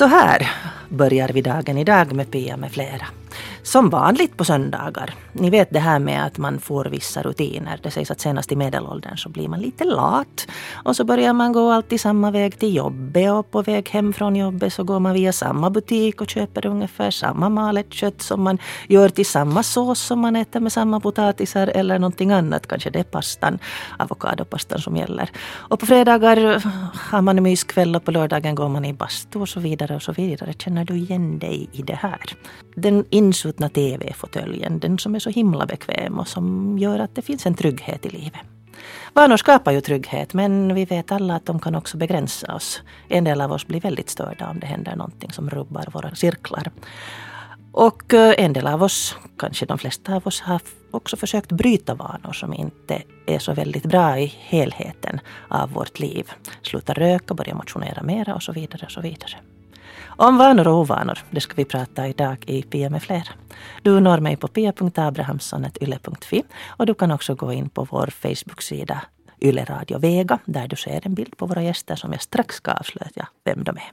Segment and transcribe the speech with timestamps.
[0.00, 0.50] Så här
[0.88, 3.06] börjar vi dagen idag med Pia med flera.
[3.70, 5.14] Som vanligt på söndagar.
[5.32, 7.80] Ni vet det här med att man får vissa rutiner.
[7.82, 10.46] Det sägs att senast i medelåldern så blir man lite lat.
[10.84, 14.36] Och så börjar man gå alltid samma väg till jobbet och på väg hem från
[14.36, 18.58] jobbet så går man via samma butik och köper ungefär samma malet kött som man
[18.88, 22.66] gör till samma sås som man äter med samma potatisar eller någonting annat.
[22.66, 23.58] Kanske det är pastan,
[23.98, 25.30] avokadopastan som gäller.
[25.70, 26.62] Och på fredagar
[27.10, 30.02] har man en myskväll och på lördagen går man i bastu och så vidare och
[30.02, 30.52] så vidare.
[30.52, 32.20] Känner du igen dig i det här?
[32.74, 33.04] Den
[33.60, 37.54] insuttna TV-fåtöljen, den som är så himla bekväm och som gör att det finns en
[37.54, 38.40] trygghet i livet.
[39.14, 42.82] Vanor skapar ju trygghet men vi vet alla att de kan också begränsa oss.
[43.08, 46.70] En del av oss blir väldigt störda om det händer någonting som rubbar våra cirklar.
[47.72, 50.60] Och eh, en del av oss, kanske de flesta av oss, har
[50.92, 56.30] också försökt bryta vanor som inte är så väldigt bra i helheten av vårt liv.
[56.62, 58.86] Sluta röka, börja motionera mera och så vidare.
[58.86, 59.36] Och så vidare.
[60.06, 63.28] Om vanor och ovanor, det ska vi prata idag i Pia med flera.
[63.82, 66.42] Du når mig på pia.abrahamssonylle.fi
[66.78, 69.02] och du kan också gå in på vår Facebook-sida
[69.40, 72.72] Yle Radio Vega där du ser en bild på våra gäster som jag strax ska
[72.72, 73.90] avslöja vem de är.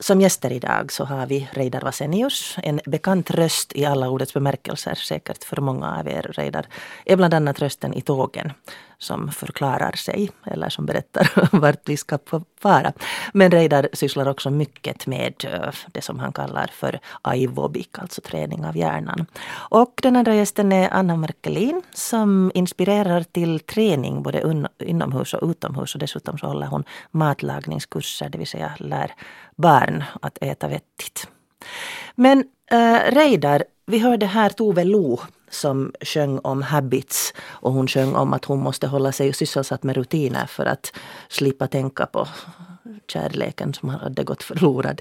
[0.00, 4.94] Som gäster idag så har vi Reidar Vasenius, en bekant röst i alla ordets bemärkelser,
[4.94, 6.22] säkert för många av er.
[6.22, 6.66] Reidar
[7.04, 8.52] är bland annat rösten i tågen
[8.98, 12.18] som förklarar sig eller som berättar vart vi ska
[12.60, 12.92] fara.
[13.32, 18.64] Men Reidar sysslar också mycket med eh, det som han kallar för aivobik, alltså träning
[18.64, 19.26] av hjärnan.
[19.70, 25.94] Och den andra gästen är Anna Markelin som inspirerar till träning både inomhus och utomhus
[25.94, 29.14] och dessutom så håller hon matlagningskurser, det vill säga lär
[29.56, 31.28] barn att äta vettigt.
[32.14, 35.20] Men äh, Reidar, vi hörde här Tove Lo
[35.50, 39.96] som sjöng om habits och hon sjöng om att hon måste hålla sig sysselsatt med
[39.96, 40.92] rutiner för att
[41.28, 42.28] slippa tänka på
[43.08, 45.00] kärleken som hade gått förlorad.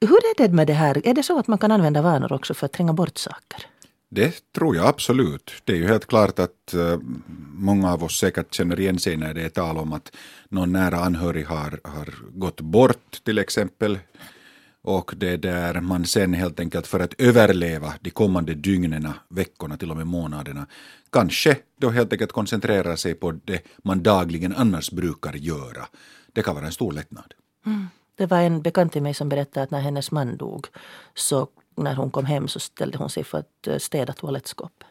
[0.00, 1.06] Hur är det med det här?
[1.06, 3.66] Är det så att man kan använda vanor också för att tränga bort saker?
[4.08, 5.52] Det tror jag absolut.
[5.64, 6.98] Det är ju helt klart att eh,
[7.54, 10.12] många av oss säkert känner igen sig när det är tal om att
[10.48, 13.98] någon nära anhörig har, har gått bort till exempel
[14.82, 19.90] och det där man sen helt enkelt för att överleva de kommande dygnen, veckorna, till
[19.90, 20.66] och med månaderna,
[21.12, 25.86] kanske då helt enkelt koncentrerar sig på det man dagligen annars brukar göra.
[26.32, 27.34] Det kan vara en stor lättnad.
[27.66, 27.86] Mm.
[28.14, 30.66] Det var en bekant till mig som berättade att när hennes man dog
[31.14, 34.86] så när hon kom hem så ställde hon sig för att eh, städa toalettskåpet.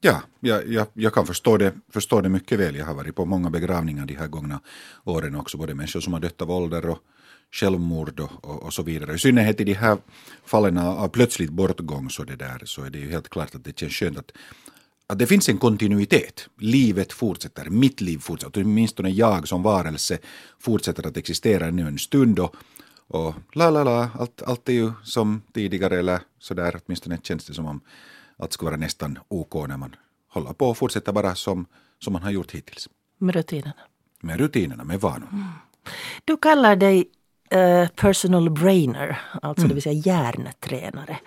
[0.00, 2.76] Ja, jag, jag, jag, kan förstå det, förstå det mycket väl.
[2.76, 4.60] Jag har varit på många begravningar de här gångna
[5.04, 6.98] åren också, både människor som har dött av ålder och
[7.52, 9.14] självmord och, och, och, så vidare.
[9.14, 9.98] I synnerhet i de här
[10.44, 13.78] fallen av plötsligt bortgång så, det där, så är det ju helt klart att det
[13.78, 14.32] känns skönt att,
[15.06, 16.48] att det finns en kontinuitet.
[16.58, 20.18] Livet fortsätter, mitt liv fortsätter, åtminstone jag som varelse
[20.58, 22.56] fortsätter att existera ännu en stund och,
[23.08, 27.54] och la la la, allt, allt är ju som tidigare eller sådär, åtminstone känns det
[27.54, 27.80] som om
[28.36, 29.96] allt ska vara nästan OK när man
[30.28, 31.66] håller på och fortsätter bara som,
[31.98, 32.88] som man har gjort hittills.
[33.18, 33.72] Med rutinerna?
[34.20, 35.28] Med rutinerna, med vanorna.
[35.32, 35.44] Mm.
[36.24, 37.10] Du kallar dig
[37.54, 39.68] uh, personal brainer, alltså mm.
[39.68, 41.18] det vill säga hjärntränare.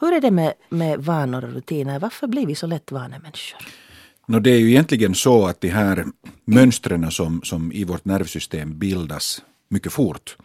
[0.00, 1.98] Hur är det med, med vanor och rutiner?
[1.98, 3.60] Varför blir vi så lätt vanemänniskor?
[4.26, 6.04] No, det är ju egentligen så att de här
[6.44, 10.36] mönstren som, som i vårt nervsystem bildas mycket fort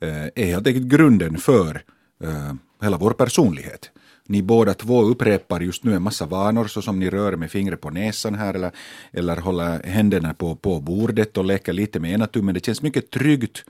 [0.00, 1.82] eh, är helt enkelt grunden för
[2.24, 3.90] eh, hela vår personlighet.
[4.26, 7.90] Ni båda två upprepar just nu en massa vanor såsom ni rör med fingret på
[7.90, 8.70] näsan här eller,
[9.12, 12.54] eller håller händerna på, på bordet och leker lite med ena tummen.
[12.54, 13.64] Det känns mycket tryggt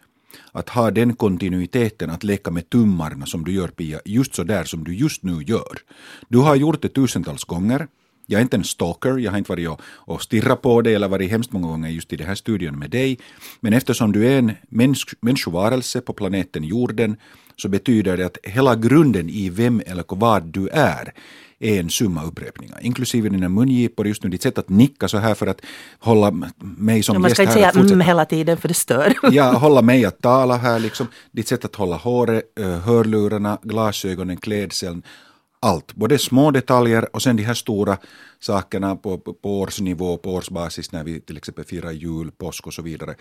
[0.53, 4.65] att ha den kontinuiteten att leka med tummarna som du gör Pia, just så där
[4.65, 5.79] som du just nu gör.
[6.29, 7.87] Du har gjort det tusentals gånger.
[8.27, 11.09] Jag är inte en stalker, jag har inte varit och, och stirrat på dig eller
[11.09, 13.19] varit hemskt många gånger just i den här studion med dig.
[13.61, 17.17] Men eftersom du är en mäns människovarelse på planeten jorden
[17.57, 21.13] så betyder det att hela grunden i vem eller vad du är
[21.61, 25.35] är en summa upprepningar, inklusive dina mungipor, just nu ditt sätt att nicka så här
[25.35, 25.61] för att
[25.99, 26.53] hålla mig som
[26.83, 27.19] ja, gäst här.
[27.19, 29.15] Man ska inte säga mm hela tiden för det stör.
[29.33, 31.07] ja, hålla mig att tala här liksom.
[31.33, 32.45] Ditt sätt att hålla håret,
[32.85, 35.03] hörlurarna, glasögonen, klädseln,
[35.61, 35.95] allt.
[35.95, 37.99] Både små detaljer och sen de här stora
[38.41, 42.75] sakerna på, på, på årsnivå, på årsbasis när vi till exempel firar jul, påsk och
[42.75, 43.15] så vidare.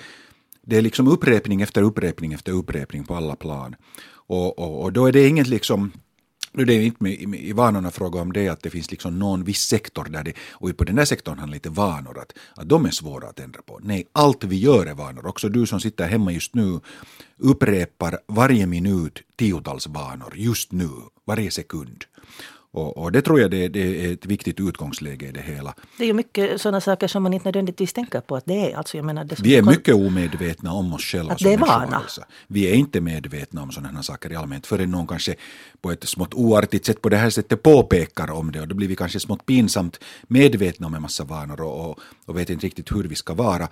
[0.62, 3.76] Det är liksom upprepning efter upprepning efter upprepning på alla plan.
[4.10, 5.92] Och, och, och då är det inget liksom
[6.58, 9.44] nu det är inte med, i vanorna fråga om det att det finns liksom någon
[9.44, 12.86] viss sektor där det, och på den där sektorn handlar lite vanor, att, att de
[12.86, 13.80] är svåra att ändra på.
[13.84, 15.28] Nej, allt vi gör är vanor.
[15.28, 16.80] Också du som sitter hemma just nu
[17.38, 20.90] upprepar varje minut tiotals vanor, just nu,
[21.26, 22.06] varje sekund.
[22.78, 25.74] Och, och det tror jag det, det, är ett viktigt utgångsläge i det hela.
[25.98, 28.78] Det är ju mycket sådana saker som man inte nödvändigtvis tänker på att det är.
[28.78, 32.04] Alltså jag menar, det vi är mycket omedvetna om oss själva att det är vana.
[32.48, 35.36] Vi är inte medvetna om sådana här saker i allmänhet förrän någon kanske
[35.82, 38.88] på ett smått oartigt sätt på det här sättet påpekar om det och då blir
[38.88, 42.92] vi kanske smått pinsamt medvetna om en massa vanor och, och, och vet inte riktigt
[42.92, 43.68] hur vi ska vara.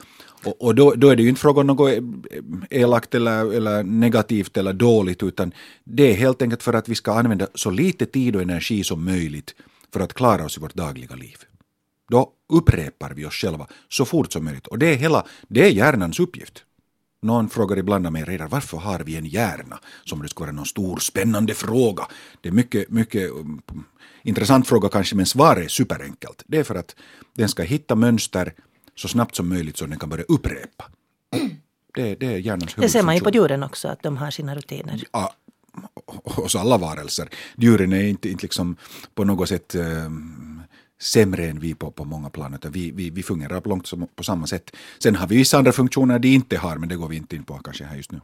[0.48, 3.54] Och, och då, då, är det ju inte fråga om något eh, eh, elakt eller,
[3.54, 5.52] eller negativt eller dåligt utan
[5.84, 9.06] det är helt enkelt för att vi ska använda så lite tid och energi som
[9.06, 9.56] möjligt
[9.94, 11.38] för att klara oss i vårt dagliga liv.
[12.10, 15.70] Då upprepar vi oss själva så fort som möjligt och det är, hela, det är
[15.70, 16.64] hjärnans uppgift.
[17.22, 19.80] Någon frågar ibland av mig redan varför har vi en hjärna?
[20.04, 22.08] Som det skulle vara någon stor spännande fråga.
[22.42, 23.62] Det är mycket, mycket um,
[24.24, 26.44] intressant fråga kanske men svaret är superenkelt.
[26.48, 26.96] Det är för att
[27.36, 28.54] den ska hitta mönster
[28.96, 30.86] så snabbt som möjligt så den kan börja upprepa.
[31.96, 34.56] Det, det är hjärnans Det ser man ju på djuren också, att de har sina
[34.56, 35.04] rutiner.
[35.12, 35.34] Ja,
[36.24, 37.30] hos alla varelser.
[37.58, 38.76] Djuren är inte, inte liksom
[39.16, 40.62] på något sätt um,
[41.02, 44.24] sämre än vi på, på många plan, vi, vi, vi fungerar på långt som, på
[44.24, 44.76] samma sätt.
[45.00, 47.44] Sen har vi vissa andra funktioner de inte har, men det går vi inte in
[47.44, 48.22] på kanske här just nu.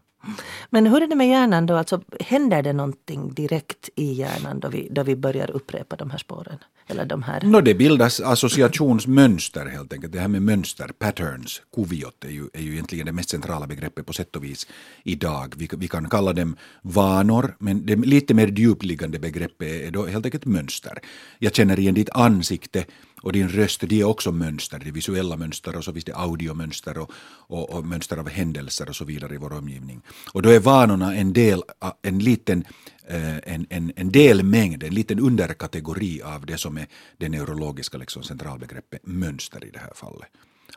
[0.69, 1.75] Men hur är det med hjärnan då?
[1.75, 6.17] Alltså, händer det någonting direkt i hjärnan då vi, då vi börjar upprepa de här
[6.17, 6.57] spåren?
[6.91, 7.41] Eller de här?
[7.41, 10.13] No, det bildas associationsmönster helt enkelt.
[10.13, 14.05] Det här med mönster, patterns, kuviot är ju, är ju egentligen det mest centrala begreppet
[14.05, 14.67] på sätt och vis
[15.03, 15.53] idag.
[15.57, 20.25] Vi, vi kan kalla dem vanor, men det lite mer djupliggande begreppet är då helt
[20.25, 20.99] enkelt mönster.
[21.39, 22.85] Jag känner igen ditt ansikte
[23.21, 26.15] och din röst, det är också mönster, det är visuella mönster och så finns det
[26.15, 27.11] audiomönster och,
[27.47, 30.01] och, och, mönster av händelser och så vidare i vår omgivning.
[30.33, 31.63] Och då är vanorna en del,
[32.01, 32.63] en liten
[33.11, 36.87] Eh, en, en, en delmängd, en liten underkategori av det som är
[37.17, 40.27] det neurologiska liksom, centralbegreppet mönster i det här fallet.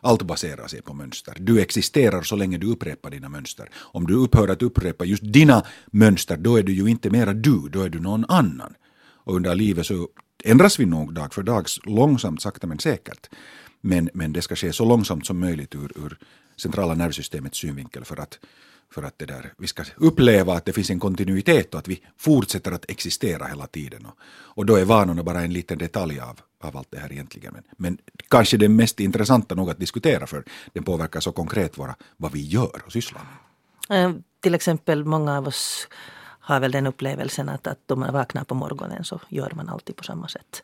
[0.01, 1.37] Allt baserar sig på mönster.
[1.41, 3.69] Du existerar så länge du upprepar dina mönster.
[3.75, 7.69] Om du upphör att upprepa just dina mönster, då är du ju inte mera du,
[7.69, 8.75] då är du någon annan.
[9.25, 10.09] Och under livet så
[10.45, 13.29] ändras vi nog dag för dag, långsamt, sakta men säkert.
[13.81, 16.19] Men, men det ska ske så långsamt som möjligt ur, ur
[16.57, 18.39] centrala nervsystemets synvinkel för att,
[18.95, 22.03] för att det där, vi ska uppleva att det finns en kontinuitet och att vi
[22.17, 24.07] fortsätter att existera hela tiden.
[24.07, 24.15] Och,
[24.57, 27.53] och då är vanorna bara en liten detalj av, av allt det här egentligen.
[27.53, 27.99] Men, men
[28.29, 32.47] kanske det mest intressanta nog att diskutera för den påverkar så konkret våra, vad vi
[32.47, 33.23] gör och sysslar
[33.89, 34.05] med.
[34.05, 35.89] Eh, till exempel många av oss
[36.41, 39.97] har väl den upplevelsen att, att om man vaknar på morgonen så gör man alltid
[39.97, 40.63] på samma sätt.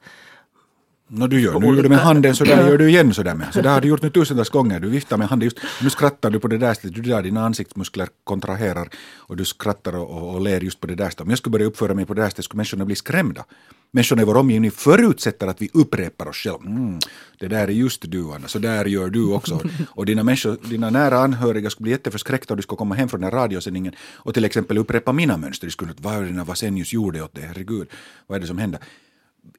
[1.13, 3.35] No, du gör, nu gör du med handen så där gör du igen så där
[3.35, 3.55] med.
[3.55, 4.81] Så där har du gjort nu tusentals gånger.
[4.81, 7.45] Du viftar med handen just, nu skrattar du på det där stället, du där dina
[7.45, 11.21] ansiktsmuskler kontraherar och du skrattar och, och, och ler just på det där stället.
[11.21, 13.45] Om jag skulle börja uppföra mig på det där stället skulle människorna bli skrämda.
[13.93, 16.59] Människorna i vår omgivning förutsätter att vi upprepar oss själva.
[16.67, 16.99] Mm,
[17.39, 19.61] det där är just du Anna, så där gör du också.
[19.89, 23.21] Och dina, människor, dina nära anhöriga skulle bli jätteförskräckta om du skulle komma hem från
[23.21, 25.67] den här radiosändningen och till exempel upprepa mina mönster.
[25.67, 27.89] De skulle vad är det Vasenius gjorde åt det, herregud,
[28.27, 28.81] vad är det som händer?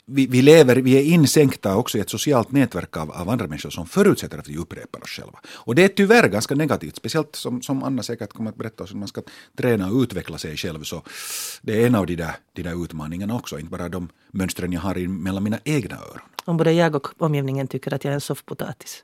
[0.05, 3.69] Vi, vi, lever, vi är insänkta också i ett socialt nätverk av, av andra människor
[3.69, 5.39] som förutsätter att vi upprepar oss själva.
[5.53, 8.93] Och det är tyvärr ganska negativt, speciellt som, som Anna säkert kommer att berätta oss,
[8.93, 9.21] man ska
[9.57, 10.83] träna och utveckla sig själv.
[10.83, 11.01] Så
[11.61, 14.81] det är en av de där, de där utmaningarna också, inte bara de mönstren jag
[14.81, 16.21] har mellan mina egna öron.
[16.45, 19.03] Om både jag och omgivningen tycker att jag är en soffpotatis.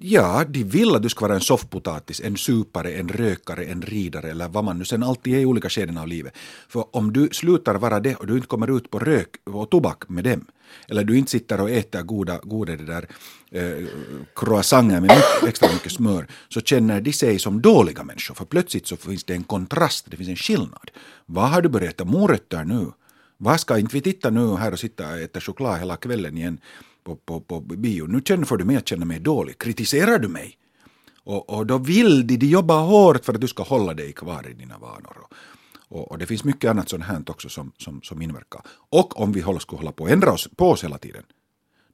[0.00, 4.30] Ja, de vill att du ska vara en soffpotatis, en supare, en rökare, en ridare
[4.30, 6.32] eller vad man nu sen alltid är i olika skeden av livet.
[6.68, 10.08] För om du slutar vara det och du inte kommer ut på rök och tobak
[10.08, 10.44] med dem,
[10.88, 13.08] eller du inte sitter och äter goda, goda det där
[13.50, 13.86] eh,
[14.34, 18.34] croissanter med mycket, extra mycket smör, så känner de sig som dåliga människor.
[18.34, 20.90] För plötsligt så finns det en kontrast, det finns en skillnad.
[21.26, 22.92] Vad har du börjat äta morötter nu?
[23.36, 26.58] Vad ska inte vi titta nu här och sitta och äta choklad hela kvällen igen?
[27.04, 28.06] På, på, på bio.
[28.06, 29.58] Nu känner, får du mig att känna mig dålig.
[29.58, 30.58] Kritiserar du mig?
[31.24, 34.50] Och, och då vill de, de jobbar hårt för att du ska hålla dig kvar
[34.50, 35.16] i dina vanor.
[35.22, 35.34] Och,
[35.88, 38.62] och, och det finns mycket annat sånt här också som, som, som inverkar.
[38.90, 41.22] Och om vi håller, skulle hålla på att ändra oss på oss hela tiden,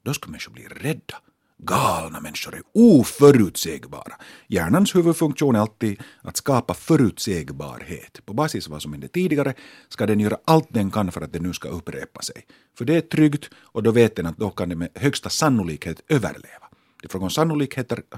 [0.03, 1.15] då skulle människor bli rädda.
[1.63, 4.13] Galna människor är oförutsägbara.
[4.49, 8.27] Hjärnans huvudfunktion är alltid att skapa förutsägbarhet.
[8.27, 9.55] På basis av vad som hände tidigare
[9.89, 12.47] ska den göra allt den kan för att det nu ska upprepa sig.
[12.79, 16.01] För det är tryggt och då vet den att då kan den med högsta sannolikhet
[16.09, 16.67] överleva.
[17.01, 17.31] Det är fråga om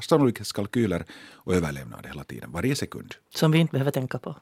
[0.02, 3.14] sannolikhetskalkyler och överlevnad hela tiden, varje sekund.
[3.34, 4.37] Som vi inte behöver tänka på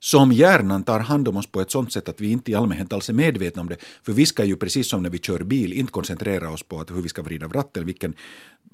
[0.00, 2.92] som hjärnan tar hand om oss på ett sånt sätt att vi inte i allmänhet
[2.92, 3.76] alls är medvetna om det.
[4.02, 6.90] För vi ska ju precis som när vi kör bil inte koncentrera oss på att
[6.90, 8.14] hur vi ska vrida av ratten, vilken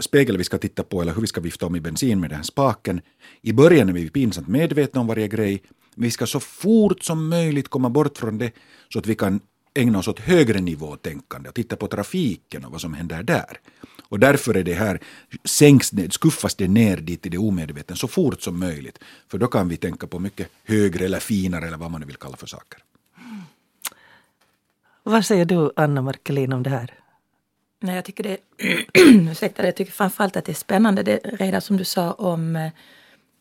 [0.01, 2.37] spegel vi ska titta på eller hur vi ska vifta om i bensin med den
[2.37, 3.01] här spaken.
[3.43, 5.63] I början är vi pinsamt medvetna om varje grej,
[5.95, 8.53] men vi ska så fort som möjligt komma bort från det
[8.89, 9.41] så att vi kan
[9.75, 13.59] ägna oss åt högre nivå tänkande och titta på trafiken och vad som händer där.
[14.13, 15.01] Och därför är det här,
[15.45, 18.99] sänks skuffas det ner dit i det omedvetna så fort som möjligt.
[19.29, 22.17] För då kan vi tänka på mycket högre eller finare eller vad man nu vill
[22.17, 22.79] kalla för saker.
[25.03, 26.95] Vad säger du, Anna Markelin, om det här?
[27.81, 28.37] Nej, jag tycker det,
[29.31, 32.71] ursäkta, jag tycker framförallt att det är spännande, det redan som du sa om eh,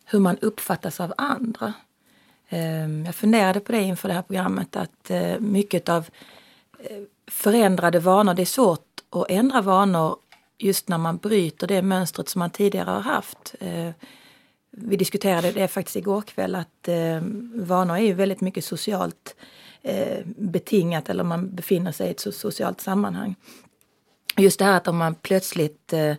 [0.04, 1.72] hur man uppfattas av andra.
[2.48, 6.06] Ehm, jag funderade på det inför det här programmet att eh, mycket av
[6.78, 10.16] eh, förändrade vanor, det är svårt att ändra vanor
[10.62, 13.54] just när man bryter det mönstret som man tidigare har haft.
[13.60, 13.90] Eh,
[14.70, 17.20] vi diskuterade det faktiskt igår kväll att eh,
[17.54, 19.36] vanor är ju väldigt mycket socialt
[19.82, 23.34] eh, betingat eller man befinner sig i ett socialt sammanhang.
[24.36, 26.14] Just det här att om man plötsligt eh,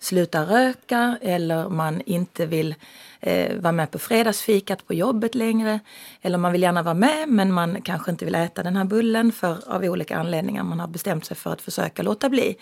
[0.00, 2.74] slutar röka eller man inte vill
[3.20, 5.80] eh, vara med på fredagsfikat på jobbet längre.
[6.22, 9.32] Eller man vill gärna vara med men man kanske inte vill äta den här bullen
[9.32, 10.62] för av olika anledningar.
[10.62, 12.56] Man har bestämt sig för att försöka låta bli.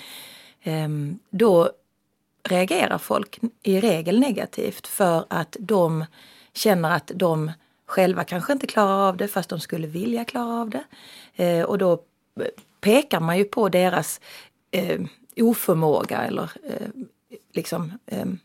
[0.65, 1.71] Ehm, då
[2.43, 6.05] reagerar folk i regel negativt för att de
[6.53, 7.53] känner att de
[7.87, 10.85] själva kanske inte klarar av det fast de skulle vilja klara av det.
[11.37, 12.47] Ehm, och då eh,
[12.81, 14.21] pekar man ju på deras
[14.71, 15.01] eh,
[15.37, 16.89] oförmåga eller eh,
[17.53, 18.39] liksom ehm,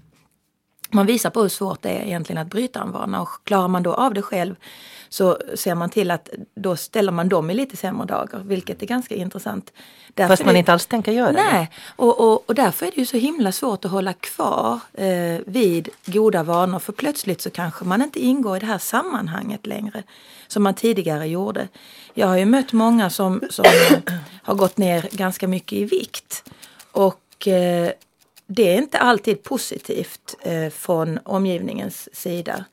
[0.91, 3.83] man visar på hur svårt det är egentligen att bryta en vana och klarar man
[3.83, 4.55] då av det själv
[5.09, 8.85] så ser man till att då ställer man dem i lite sämre dagar, vilket är
[8.85, 9.73] ganska intressant.
[10.13, 11.51] Därför Fast man inte alls tänker göra nej, det?
[11.51, 15.39] Nej, och, och, och, därför är det ju så himla svårt att hålla kvar eh,
[15.45, 20.03] vid goda vanor för plötsligt så kanske man inte ingår i det här sammanhanget längre
[20.47, 21.67] som man tidigare gjorde.
[22.13, 23.65] Jag har ju mött många som, som
[24.43, 26.43] har gått ner ganska mycket i vikt
[26.91, 27.91] och eh,
[28.51, 32.65] det är inte alltid positivt eh, från omgivningens sida.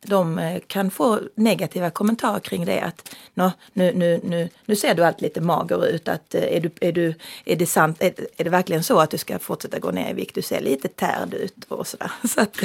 [0.00, 2.80] De eh, kan få negativa kommentarer kring det.
[2.80, 6.08] Att nu, nu, nu, nu ser du allt lite mager ut.
[6.08, 9.10] Att, eh, är, du, är, du, är, det sant, är, är, det verkligen så att
[9.10, 10.34] du ska fortsätta gå ner i vikt?
[10.34, 12.10] Du ser lite tärd ut och sådär.
[12.28, 12.56] Så att,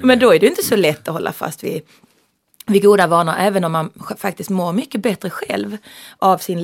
[0.00, 1.82] men då är det inte så lätt att hålla fast vid
[2.66, 5.76] vid goda vanor även om man faktiskt mår mycket bättre själv
[6.18, 6.62] av sin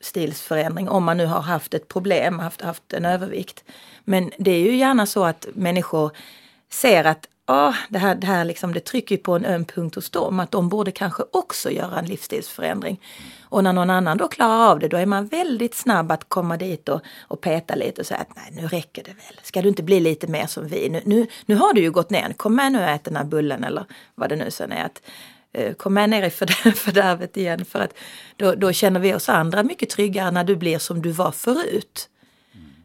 [0.00, 3.64] livsstilsförändring om man nu har haft ett problem, haft, haft en övervikt.
[4.04, 6.10] Men det är ju gärna så att människor
[6.70, 10.10] ser att ah, det här, det här liksom, det trycker på en öm punkt hos
[10.10, 13.00] dem, att de borde kanske också göra en livsstilsförändring.
[13.42, 16.56] Och när någon annan då klarar av det, då är man väldigt snabb att komma
[16.56, 19.40] dit och, och peta lite och säga att nej, nu räcker det väl.
[19.42, 20.88] Ska du inte bli lite mer som vi?
[20.88, 23.24] Nu, nu, nu har du ju gått ner, kom med nu och ät den här
[23.24, 24.84] bullen eller vad det nu sen är.
[24.84, 25.02] Att,
[25.76, 26.30] kom med ner i
[26.74, 27.94] fördärvet igen för att
[28.36, 32.08] då, då, känner vi oss andra mycket tryggare när du blir som du var förut.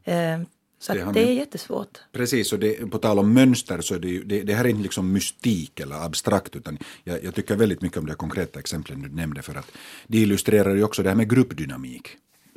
[0.05, 0.41] Mm.
[0.41, 0.47] Eh,
[0.79, 1.97] så det, det är jättesvårt.
[2.11, 4.69] Precis, och det, på tal om mönster så är det, ju, det, det här är
[4.69, 9.01] inte liksom mystik eller abstrakt utan jag, jag tycker väldigt mycket om det konkreta exemplen
[9.01, 9.71] du nämnde för att
[10.07, 12.07] det illustrerar ju också det här med gruppdynamik.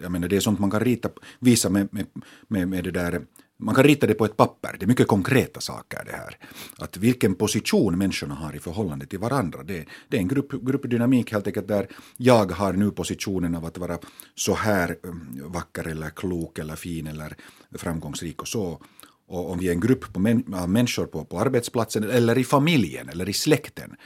[0.02, 2.06] Jag menar det är sånt man kan rita, visa med, med,
[2.48, 3.20] med, med det där
[3.58, 6.38] man kan rita det på ett papper, det är mycket konkreta saker det här.
[6.78, 9.62] Att vilken position människorna har i förhållande till varandra.
[9.62, 13.78] Det, det är en grupp, gruppdynamik helt enkelt där jag har nu positionen av att
[13.78, 13.98] vara
[14.34, 17.36] så här um, vacker eller klok eller fin eller
[17.74, 18.82] framgångsrik och så.
[19.28, 22.44] Och om vi är en grupp på män, av människor på, på arbetsplatsen eller i
[22.44, 23.96] familjen eller i släkten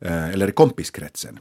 [0.00, 1.38] eh, eller i kompiskretsen.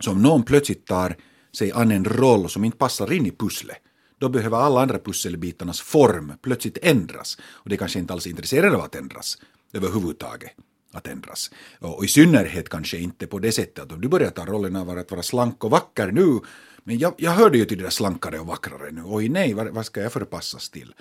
[0.00, 1.16] Så om någon plötsligt tar
[1.52, 3.76] sig an en roll som inte passar in i pusslet
[4.20, 7.38] då behöver alla andra pusselbitarnas form plötsligt ändras.
[7.42, 9.38] Och det är kanske inte alls intresserade av att ändras
[9.72, 10.50] överhuvudtaget.
[10.92, 11.50] Att ändras.
[11.78, 14.90] Och i synnerhet kanske inte på det sättet att om du börjar ta rollen av
[14.90, 16.40] att vara slank och vacker nu,
[16.84, 19.68] men jag, jag hörde ju till det där slankare och vackrare nu, oj nej, vad,
[19.68, 20.94] vad ska jag förpassas till?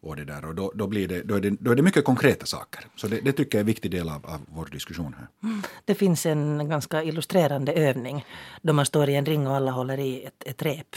[0.00, 2.04] Och, det där, och då, då, blir det, då, är det, då är det mycket
[2.04, 2.86] konkreta saker.
[2.96, 5.28] Så det, det tycker jag är en viktig del av, av vår diskussion här.
[5.42, 5.62] Mm.
[5.84, 8.26] Det finns en ganska illustrerande övning
[8.62, 10.96] då man står i en ring och alla håller i ett, ett rep.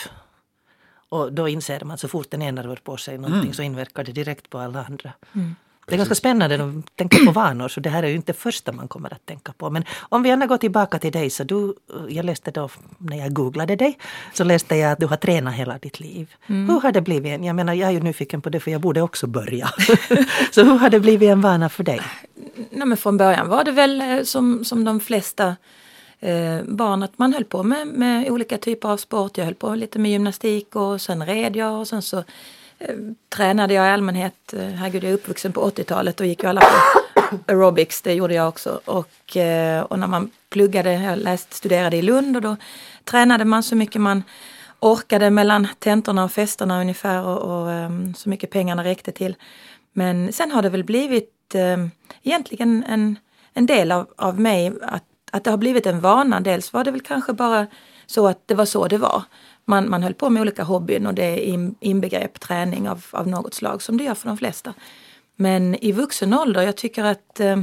[1.11, 3.53] Och då inser man att så fort den ena rör på sig någonting mm.
[3.53, 5.11] så inverkar det direkt på alla andra.
[5.33, 5.55] Mm.
[5.85, 8.71] Det är ganska spännande att tänka på vanor, så det här är ju inte första
[8.71, 9.69] man kommer att tänka på.
[9.69, 11.75] Men om vi gärna går tillbaka till dig, så du,
[12.09, 13.97] jag läste då, när jag googlade dig,
[14.33, 16.35] så läste jag att du har tränat hela ditt liv.
[16.47, 16.69] Mm.
[16.69, 17.45] Hur har det blivit?
[17.45, 19.69] Jag menar, jag är ju nyfiken på det, för jag borde också börja.
[20.51, 22.01] så hur har det blivit en vana för dig?
[22.69, 25.55] Nej, men från början var det väl eh, som, som de flesta
[26.21, 29.37] eh, barn att man höll på med, med olika typer av sport.
[29.37, 32.17] Jag höll på lite med gymnastik och sen red jag och sen så
[32.79, 32.95] eh,
[33.29, 34.53] tränade jag i allmänhet.
[34.53, 38.33] Eh, herregud, jag är uppvuxen på 80-talet och gick ju alla på aerobics, det gjorde
[38.33, 38.81] jag också.
[38.85, 42.55] Och, eh, och när man pluggade, jag läst, studerade i Lund och då
[43.03, 44.23] tränade man så mycket man
[44.79, 49.35] orkade mellan tentorna och festerna ungefär och, och um, så mycket pengarna räckte till.
[49.93, 51.91] Men sen har det väl blivit um,
[52.23, 53.15] egentligen en,
[53.53, 56.39] en del av, av mig att att det har blivit en vana.
[56.39, 57.67] Dels var det väl kanske bara
[58.05, 59.23] så att det var så det var.
[59.65, 63.81] Man, man höll på med olika hobbyn och det inbegrepp träning av, av något slag
[63.81, 64.73] som det gör för de flesta.
[65.35, 67.57] Men i vuxen ålder, jag tycker att eh,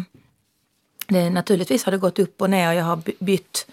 [1.08, 3.66] det, naturligtvis har det gått upp och ner och jag har bytt,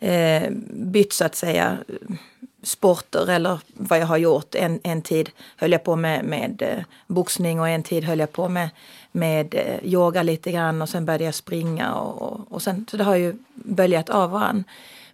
[0.00, 2.16] eh, bytt så att säga eh,
[2.62, 4.54] sporter eller vad jag har gjort.
[4.54, 8.32] En, en tid höll jag på med, med eh, boxning och en tid höll jag
[8.32, 8.70] på med,
[9.16, 12.96] med eh, yoga lite grann och sen började jag springa och, och, och sen, så
[12.96, 14.64] det har ju böljat av varann.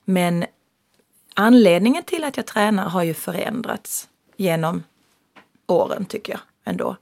[0.04, 0.44] Men
[1.34, 4.82] anledningen till att jag tränar har ju förändrats genom
[5.66, 6.96] åren tycker jag ändå.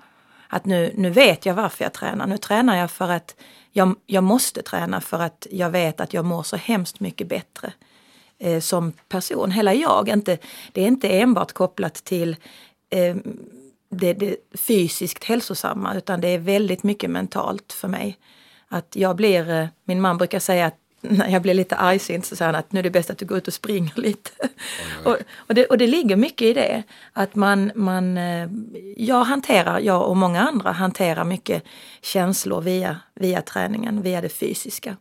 [0.49, 2.27] Att nu, nu vet jag varför jag tränar.
[2.27, 3.37] Nu tränar jag för att
[3.73, 7.73] jag, jag måste träna för att jag vet att jag mår så hemskt mycket bättre
[8.39, 9.51] eh, som person.
[9.51, 10.39] Hela jag, inte,
[10.73, 12.37] det är inte enbart kopplat till
[12.91, 13.17] eh,
[13.89, 18.19] det, det fysiskt hälsosamma utan det är väldigt mycket mentalt för mig.
[18.69, 22.37] Att jag blir, eh, min man brukar säga att när jag blir lite argsint så
[22.37, 24.31] säger han att nu är det bäst att du går ut och springer lite.
[25.05, 26.83] Och, och, det, och det ligger mycket i det.
[27.13, 28.49] Att man, man, eh,
[28.97, 31.63] jag hanterar, jag och många andra hanterar mycket
[32.03, 34.97] känslor via, via träningen, via det fysiska.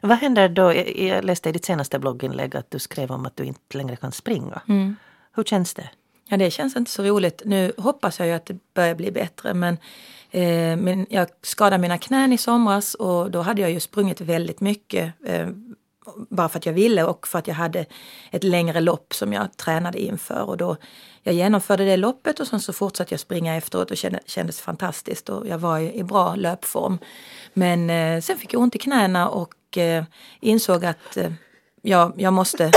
[0.00, 0.74] Vad händer då?
[0.96, 4.12] Jag läste i ditt senaste blogginlägg att du skrev om att du inte längre kan
[4.12, 4.62] springa.
[4.68, 4.96] Mm.
[5.34, 5.90] Hur känns det?
[6.28, 7.42] Ja, det känns inte så roligt.
[7.44, 9.78] Nu hoppas jag ju att det börjar bli bättre men,
[10.30, 14.60] eh, men jag skadade mina knän i somras och då hade jag ju sprungit väldigt
[14.60, 15.12] mycket.
[15.26, 15.48] Eh,
[16.30, 17.86] bara för att jag ville och för att jag hade
[18.30, 20.42] ett längre lopp som jag tränade inför.
[20.42, 20.76] Och då,
[21.22, 25.28] jag genomförde det loppet och sen så fortsatte jag springa efteråt och kände, kändes fantastiskt
[25.28, 26.98] och jag var i, i bra löpform.
[27.54, 30.04] Men eh, sen fick jag ont i knäna och eh,
[30.40, 31.32] insåg att eh,
[31.82, 32.70] jag, jag måste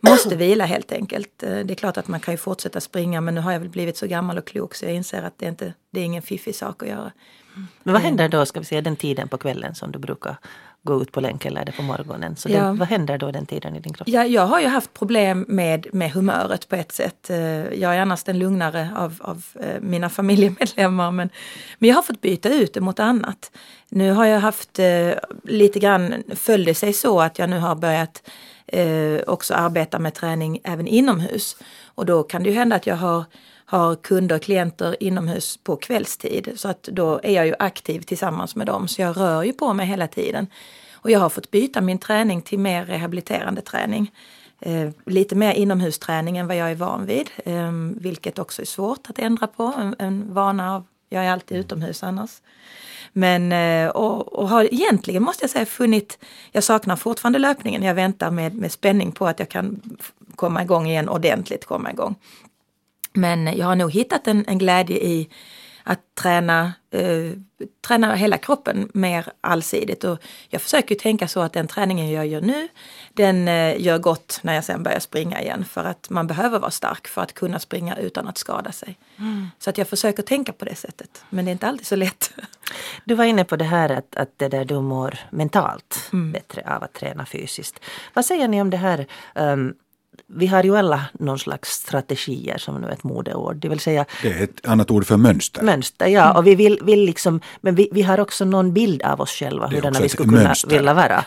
[0.00, 1.42] måste vila helt enkelt.
[1.42, 3.68] Eh, det är klart att man kan ju fortsätta springa men nu har jag väl
[3.68, 6.54] blivit så gammal och klok så jag inser att det, inte, det är ingen fiffig
[6.54, 7.12] sak att göra.
[7.82, 10.36] Men vad händer då, ska vi säga den tiden på kvällen som du brukar
[10.82, 12.36] gå ut på länk eller är det på morgonen?
[12.36, 12.62] Så ja.
[12.62, 14.08] den, vad händer då den tiden i din kropp?
[14.08, 17.30] Ja, jag har ju haft problem med, med humöret på ett sätt.
[17.30, 17.38] Eh,
[17.74, 21.30] jag är annars den lugnare av, av eh, mina familjemedlemmar men,
[21.78, 23.50] men jag har fått byta ut det mot annat.
[23.88, 24.80] Nu har jag haft
[25.44, 28.22] lite grann, föll det sig så att jag nu har börjat
[28.72, 31.56] eh, också arbetar med träning även inomhus.
[31.84, 33.24] Och då kan det ju hända att jag har,
[33.64, 36.52] har kunder och klienter inomhus på kvällstid.
[36.56, 38.88] Så att då är jag ju aktiv tillsammans med dem.
[38.88, 40.46] Så jag rör ju på mig hela tiden.
[40.92, 44.12] Och jag har fått byta min träning till mer rehabiliterande träning.
[44.60, 47.30] Eh, lite mer inomhusträning än vad jag är van vid.
[47.44, 49.74] Eh, vilket också är svårt att ändra på.
[49.78, 52.30] En, en vana av, jag är alltid utomhus annars.
[53.12, 56.18] Men, eh, och, och har egentligen måste jag säga funnit,
[56.52, 57.82] jag saknar fortfarande löpningen.
[57.82, 59.80] Jag väntar med, med spänning på att jag kan
[60.36, 62.14] komma igång igen ordentligt, komma igång.
[63.12, 65.28] Men jag har nog hittat en, en glädje i
[65.84, 67.32] att träna, eh,
[67.86, 70.04] träna hela kroppen mer allsidigt.
[70.04, 72.68] Och jag försöker tänka så att den träningen jag gör nu,
[73.12, 75.64] den eh, gör gott när jag sen börjar springa igen.
[75.64, 78.98] För att man behöver vara stark för att kunna springa utan att skada sig.
[79.18, 79.48] Mm.
[79.58, 81.24] Så att jag försöker tänka på det sättet.
[81.30, 82.30] Men det är inte alltid så lätt.
[83.04, 86.32] Du var inne på det här att, att det där du mår mentalt mm.
[86.32, 87.80] bättre av att träna fysiskt.
[88.14, 89.74] Vad säger ni om det här um,
[90.26, 93.56] vi har ju alla någon slags strategier som nu är ett modeord.
[93.56, 94.04] Det vill säga...
[94.22, 95.62] Det är ett annat ord för mönster.
[95.62, 96.38] Mönster, ja.
[96.38, 99.66] Och vi vill, vill liksom, men vi, vi har också någon bild av oss själva
[99.66, 100.68] hurdana vi skulle kunna mönster.
[100.68, 101.24] vilja vara.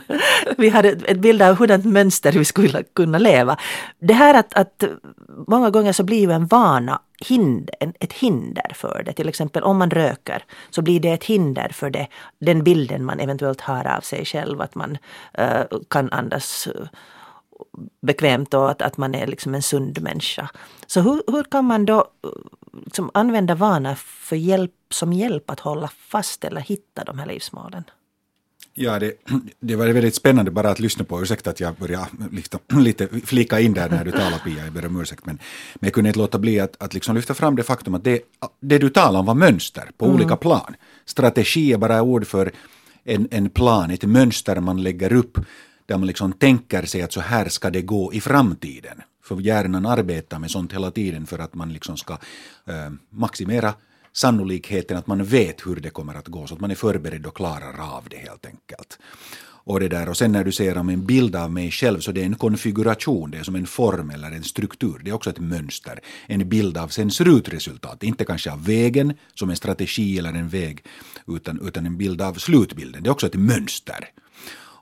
[0.58, 3.56] vi har ett, ett bild av hurdant mönster vi skulle kunna leva.
[3.98, 4.84] Det här att, att
[5.46, 9.12] många gånger så blir ju en vana hinder, ett hinder för det.
[9.12, 12.08] Till exempel om man röker så blir det ett hinder för det,
[12.40, 14.60] den bilden man eventuellt har av sig själv.
[14.60, 14.98] Att man
[15.40, 16.68] uh, kan andas
[18.02, 20.50] bekvämt och att, att man är liksom en sund människa.
[20.86, 22.04] Så hur, hur kan man då
[22.84, 27.84] liksom använda vanor för hjälp, som hjälp att hålla fast eller hitta de här livsmålen?
[28.74, 29.12] Ja, det,
[29.60, 31.22] det var väldigt spännande bara att lyssna på.
[31.22, 34.86] Ursäkta att jag började liksom, lite flika in där när du talade Pia, jag ber
[34.86, 35.26] om ursäkt.
[35.26, 35.38] Men,
[35.74, 38.20] men jag kunde inte låta bli att, att liksom lyfta fram det faktum att det,
[38.60, 40.16] det du talade om var mönster på mm.
[40.16, 40.74] olika plan.
[41.04, 42.52] Strategi är bara ord för
[43.04, 45.38] en, en plan, ett mönster man lägger upp
[45.90, 49.02] där man liksom tänker sig att så här ska det gå i framtiden.
[49.22, 52.12] För hjärnan arbetar med sånt hela tiden för att man liksom ska
[52.66, 53.74] eh, maximera
[54.12, 57.36] sannolikheten att man vet hur det kommer att gå, så att man är förberedd och
[57.36, 58.98] klarar av det helt enkelt.
[59.64, 60.08] Och, det där.
[60.08, 62.34] och sen när du ser om en bild av mig själv så det är en
[62.34, 65.00] konfiguration, det är som en form eller en struktur.
[65.04, 66.00] Det är också ett mönster.
[66.26, 68.02] En bild av sen slutresultat.
[68.02, 70.84] Inte kanske av vägen som en strategi eller en väg
[71.26, 73.02] utan, utan en bild av slutbilden.
[73.02, 74.10] Det är också ett mönster.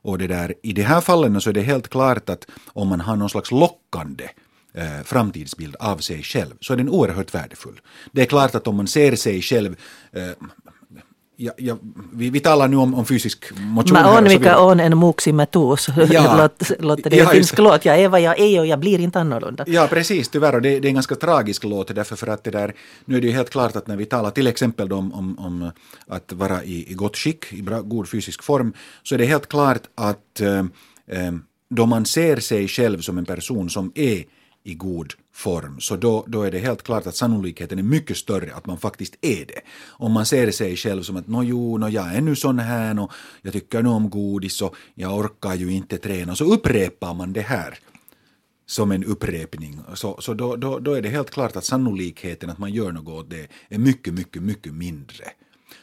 [0.09, 3.01] Och det där, I de här fallen så är det helt klart att om man
[3.01, 4.29] har någon slags lockande
[4.75, 7.81] eh, framtidsbild av sig själv så är den oerhört värdefull.
[8.13, 9.77] Det är klart att om man ser sig själv
[10.13, 10.31] eh,
[11.41, 11.77] Ja, ja,
[12.13, 14.07] vi, vi talar nu om, om fysisk motion.
[14.07, 15.91] On mikä on en muuksi mä tuus.
[16.11, 16.49] Ja,
[16.79, 17.85] låter det ja, finsk låt.
[17.85, 19.65] Jag är vad jag är och jag blir inte annorlunda.
[19.67, 20.55] Ja precis, tyvärr.
[20.55, 22.75] Och det, det är en ganska tragisk låt därför för att det där,
[23.05, 25.71] nu är det ju helt klart att när vi talar till exempel om, om, om
[26.09, 28.73] att vara i, i gott skick, i bra, god fysisk form,
[29.03, 31.33] så är det helt klart att eh
[31.71, 34.25] då man ser sig själv som en person som är
[34.69, 38.55] i god form, så då, då är det helt klart att sannolikheten är mycket större
[38.55, 39.61] att man faktiskt är det.
[39.87, 43.01] Om man ser sig själv som att nå jo, nå, jag är nu sån här
[43.01, 47.33] och jag tycker nu om godis och jag orkar ju inte träna, så upprepar man
[47.33, 47.79] det här
[48.67, 52.59] som en upprepning, så, så då, då, då är det helt klart att sannolikheten att
[52.59, 55.25] man gör något åt det är mycket, mycket, mycket mindre.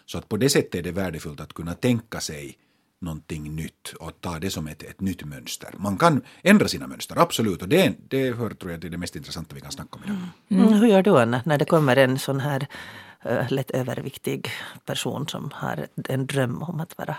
[0.06, 2.58] Så att på det sättet är det värdefullt att kunna tänka sig
[3.02, 5.70] någonting nytt och ta det som ett, ett nytt mönster.
[5.78, 9.16] Man kan ändra sina mönster, absolut, och det, det hör tror jag till det mest
[9.16, 10.18] intressanta vi kan snacka om idag.
[10.50, 10.68] Mm.
[10.68, 10.80] Mm.
[10.80, 12.68] Hur gör du Anna, när det kommer en sån här
[13.26, 14.52] uh, lätt överviktig
[14.86, 17.18] person som har en dröm om att vara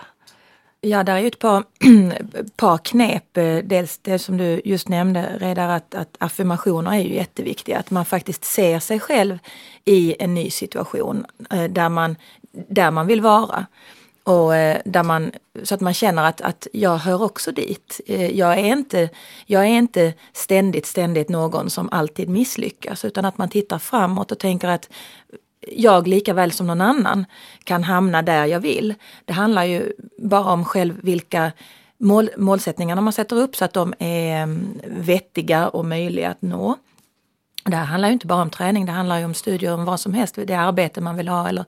[0.81, 1.63] Ja, där är ju ett par,
[2.57, 3.37] par knep.
[3.37, 7.79] Eh, dels det som du just nämnde redan att, att affirmationer är ju jätteviktiga.
[7.79, 9.39] Att man faktiskt ser sig själv
[9.85, 12.15] i en ny situation eh, där man,
[12.51, 13.65] där man vill vara.
[14.27, 15.31] Och eh, där man,
[15.63, 18.01] så att man känner att, att jag hör också dit.
[18.05, 19.09] Eh, jag är, inte,
[19.45, 24.39] jag är inte ständigt, ständigt någon som alltid misslyckas utan att man tittar framåt och
[24.39, 24.89] tänker att
[25.71, 27.25] jag lika väl som någon annan
[27.63, 28.93] kan hamna där jag vill.
[29.25, 31.51] Det handlar ju bara om själv vilka
[31.97, 36.75] mål, målsättningarna man sätter upp så att de är mm, vettiga och möjliga att nå.
[37.71, 39.99] Det här handlar ju inte bara om träning, det handlar ju om studier, om vad
[39.99, 41.65] som helst, det arbete man vill ha eller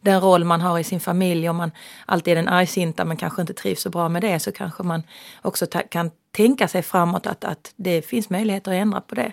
[0.00, 1.48] den roll man har i sin familj.
[1.48, 1.70] Om man
[2.06, 5.02] alltid är den argsinta men kanske inte trivs så bra med det så kanske man
[5.42, 9.32] också kan tänka sig framåt att, att det finns möjligheter att ändra på det.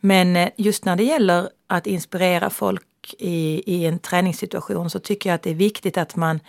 [0.00, 5.30] Men eh, just när det gäller att inspirera folk i, i en träningssituation så tycker
[5.30, 6.40] jag att det är viktigt att man,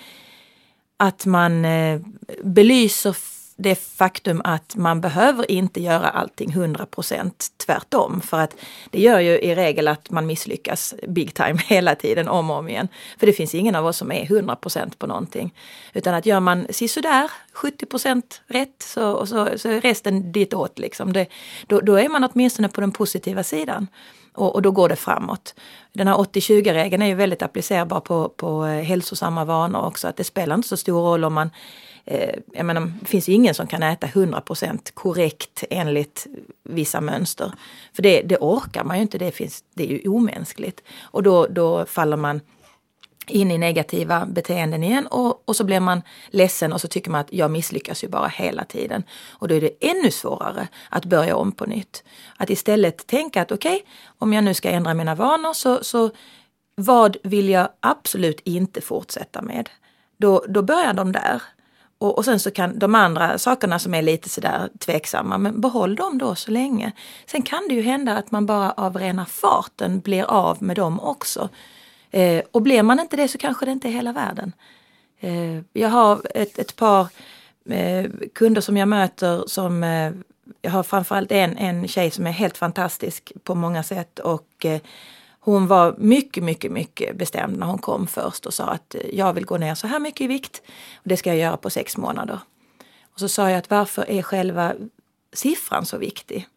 [0.97, 2.01] att man eh,
[2.43, 3.15] belyser
[3.61, 7.31] det faktum att man behöver inte göra allting 100%
[7.65, 8.21] tvärtom.
[8.21, 8.55] För att
[8.89, 12.69] det gör ju i regel att man misslyckas big time hela tiden om och om
[12.69, 12.87] igen.
[13.19, 15.53] För det finns ingen av oss som är 100% på någonting.
[15.93, 20.79] Utan att gör man sisådär 70% rätt så, så, så är resten ditåt.
[20.79, 21.13] Liksom.
[21.13, 21.27] Det,
[21.67, 23.87] då, då är man åtminstone på den positiva sidan.
[24.33, 25.55] Och, och, då går det framåt.
[25.93, 30.07] Den här 80-20-regeln är ju väldigt applicerbar på, på eh, hälsosamma vanor också.
[30.07, 31.49] Att det spelar inte så stor roll om man
[32.05, 36.27] eh, jag menar, det finns ju ingen som kan äta 100% korrekt enligt
[36.63, 37.51] vissa mönster.
[37.93, 40.83] För det, det orkar man ju inte, det, finns, det är ju omänskligt.
[41.01, 42.41] Och då, då faller man
[43.29, 47.21] in i negativa beteenden igen och, och så blir man ledsen och så tycker man
[47.21, 49.03] att jag misslyckas ju bara hela tiden.
[49.29, 52.03] Och då är det ännu svårare att börja om på nytt.
[52.37, 53.85] Att istället tänka att okej, okay,
[54.17, 56.09] om jag nu ska ändra mina vanor så, så
[56.75, 59.69] vad vill jag absolut inte fortsätta med?
[60.17, 61.41] Då, då börjar de där.
[61.99, 65.95] Och, och sen så kan de andra sakerna som är lite sådär tveksamma, men behåll
[65.95, 66.91] dem då så länge.
[67.25, 70.99] Sen kan det ju hända att man bara av rena farten blir av med dem
[70.99, 71.49] också.
[72.11, 74.53] Eh, och blir man inte det så kanske det inte är hela världen.
[75.19, 77.07] Eh, jag har ett, ett par
[77.69, 80.11] eh, kunder som jag möter som eh,
[80.61, 84.81] jag har framförallt en, en tjej som är helt fantastisk på många sätt och eh,
[85.39, 89.33] hon var mycket, mycket, mycket bestämd när hon kom först och sa att eh, jag
[89.33, 90.61] vill gå ner så här mycket i vikt
[90.95, 92.39] och det ska jag göra på sex månader.
[93.13, 94.73] Och så sa jag att varför är själva
[95.33, 96.47] siffran så viktig?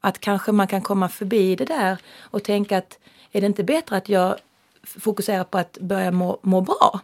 [0.00, 2.98] Att kanske man kan komma förbi det där och tänka att
[3.32, 4.36] är det inte bättre att jag
[4.82, 7.00] fokuserar på att börja må, må bra?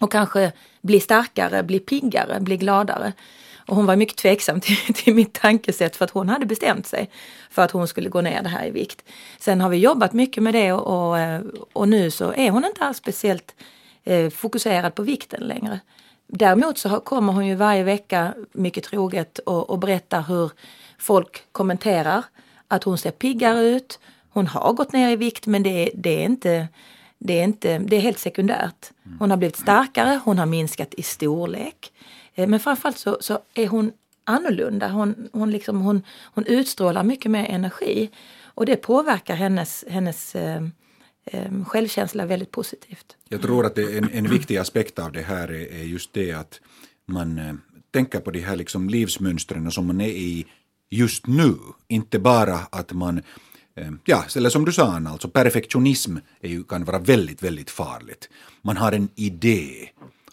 [0.00, 3.12] Och kanske bli starkare, bli piggare, bli gladare.
[3.68, 7.10] Och hon var mycket tveksam till, till mitt tankesätt för att hon hade bestämt sig
[7.50, 9.04] för att hon skulle gå ner det här i vikt.
[9.38, 12.64] Sen har vi jobbat mycket med det och, och, eh, och nu så är hon
[12.64, 13.54] inte alls speciellt
[14.04, 15.80] eh, fokuserad på vikten längre.
[16.26, 20.50] Däremot så kommer hon ju varje vecka mycket troget och, och berättar hur
[20.98, 22.24] folk kommenterar
[22.68, 23.98] att hon ser piggare ut.
[24.30, 26.68] Hon har gått ner i vikt men det, det är inte
[27.18, 28.90] det är, inte, det är helt sekundärt.
[29.18, 31.92] Hon har blivit starkare, hon har minskat i storlek.
[32.38, 33.92] Eh, men framförallt så, så är hon
[34.24, 34.88] annorlunda.
[34.88, 36.02] Hon, hon, liksom, hon,
[36.34, 38.10] hon utstrålar mycket mer energi
[38.44, 40.62] och det påverkar hennes, hennes eh,
[41.24, 43.16] eh, självkänsla väldigt positivt.
[43.28, 46.60] Jag tror att en, en viktig aspekt av det här är, är just det att
[47.06, 47.54] man eh,
[47.90, 50.46] tänker på de här liksom livsmönstren som man är i
[50.90, 51.54] just nu.
[51.88, 53.22] Inte bara att man
[53.74, 57.70] eh, Ja, eller som du sa Anna, alltså perfektionism är ju, kan vara väldigt, väldigt
[57.70, 58.28] farligt.
[58.62, 59.88] Man har en idé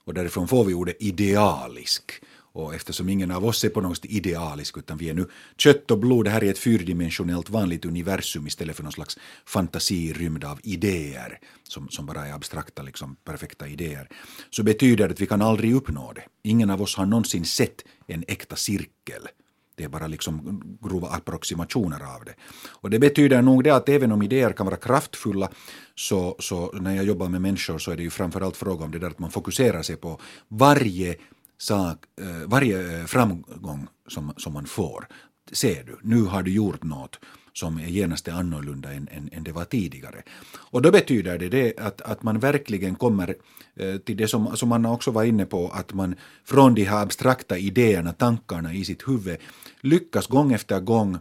[0.06, 2.12] och därifrån får vi ordet idealisk.
[2.56, 5.91] Och eftersom ingen av oss är på något sätt idealisk utan vi är nu kött
[5.91, 10.60] och blod, det här är ett fyrdimensionellt vanligt universum istället för någon slags fantasirymd av
[10.63, 14.10] idéer som, som bara är abstrakta, liksom perfekta idéer,
[14.50, 16.24] så betyder det att vi kan aldrig uppnå det.
[16.44, 19.28] Ingen av oss har någonsin sett en äkta cirkel.
[19.75, 22.33] Det är bara liksom grova approximationer av det.
[22.67, 25.49] Och det betyder nog det att även om idéer kan vara kraftfulla
[25.95, 28.99] så, så när jag jobbar med människor så är det ju framförallt fråga om det
[28.99, 31.15] där att man fokuserar sig på varje
[31.57, 35.07] sak, eh, varje eh, framgång som, som man får.
[35.51, 37.19] Ser du, nu har du gjort något
[37.58, 40.24] som är genast är annorlunda än, än, än det var tidigare.
[40.56, 43.36] Och då betyder det, det att, att man verkligen kommer
[43.76, 47.02] eh, till det som, som Anna också var inne på, att man från de här
[47.02, 49.38] abstrakta idéerna, tankarna i sitt huvud
[49.82, 51.18] lyckas gång efter gång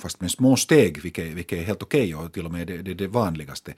[0.00, 2.82] fast med små steg, vilket, vilket är helt okej okay och till och med det,
[2.82, 3.74] det, det vanligaste,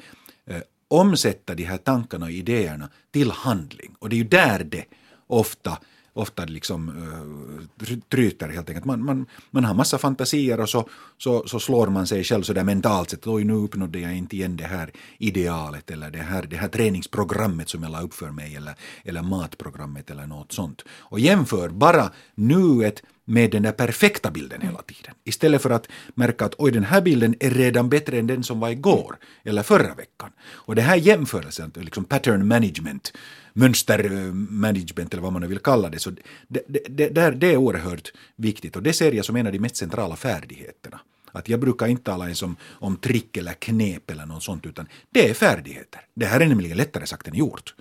[0.46, 3.94] eh, omsätta de här tankarna och idéerna till handling.
[3.98, 4.84] Och det är ju där det
[5.26, 5.78] ofta
[6.18, 8.84] ofta liksom uh, tryter helt enkelt.
[8.84, 12.64] Man, man, man har massa fantasier och så, så, så slår man sig själv sådär
[12.64, 16.56] mentalt sett, oj nu uppnådde jag inte igen det här idealet eller det här, det
[16.56, 20.82] här träningsprogrammet som jag la upp för mig eller, eller matprogrammet eller något sånt.
[20.90, 25.14] Och jämför bara nuet med den där perfekta bilden hela tiden.
[25.24, 28.60] Istället för att märka att oj, den här bilden är redan bättre än den som
[28.60, 30.30] var igår eller förra veckan.
[30.40, 33.12] Och det här jämförelsen, liksom pattern management,
[33.58, 36.10] mönstermanagement eh, eller vad man nu vill kalla det, så
[36.48, 39.58] det, det, det, det är oerhört viktigt och det ser jag som en av de
[39.58, 41.00] mest centrala färdigheterna.
[41.32, 44.86] Att jag brukar inte tala ens om, om trick eller knep eller något sånt, utan
[45.10, 46.00] det är färdigheter.
[46.14, 47.74] Det här är nämligen lättare sagt än gjort.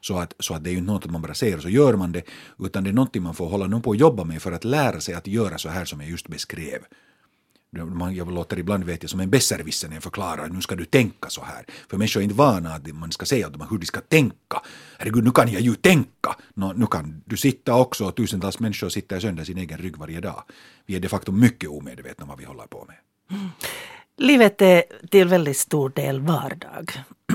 [0.00, 1.94] Så att, så att det är ju inte något man bara säger och så gör
[1.94, 2.22] man det,
[2.58, 5.00] utan det är någonting man får hålla någon på att jobba med för att lära
[5.00, 6.80] sig att göra så här som jag just beskrev.
[7.72, 11.28] Jag låter ibland vet jag som en besserwisser när jag förklarar nu ska du tänka
[11.28, 11.64] så här.
[11.90, 14.62] För människor är inte vana att man ska säga dem hur de ska tänka.
[14.98, 16.36] Herregud, nu kan jag ju tänka.
[16.54, 20.20] Nå, nu kan du sitta också och tusentals människor sitter sönder sin egen rygg varje
[20.20, 20.42] dag.
[20.86, 22.96] Vi är de facto mycket omedvetna om vad vi håller på med.
[24.16, 26.90] Livet är till väldigt stor del vardag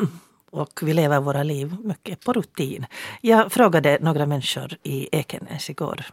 [0.51, 2.85] och vi lever våra liv mycket på rutin.
[3.21, 6.05] Jag frågade några människor i Ekenäs igår,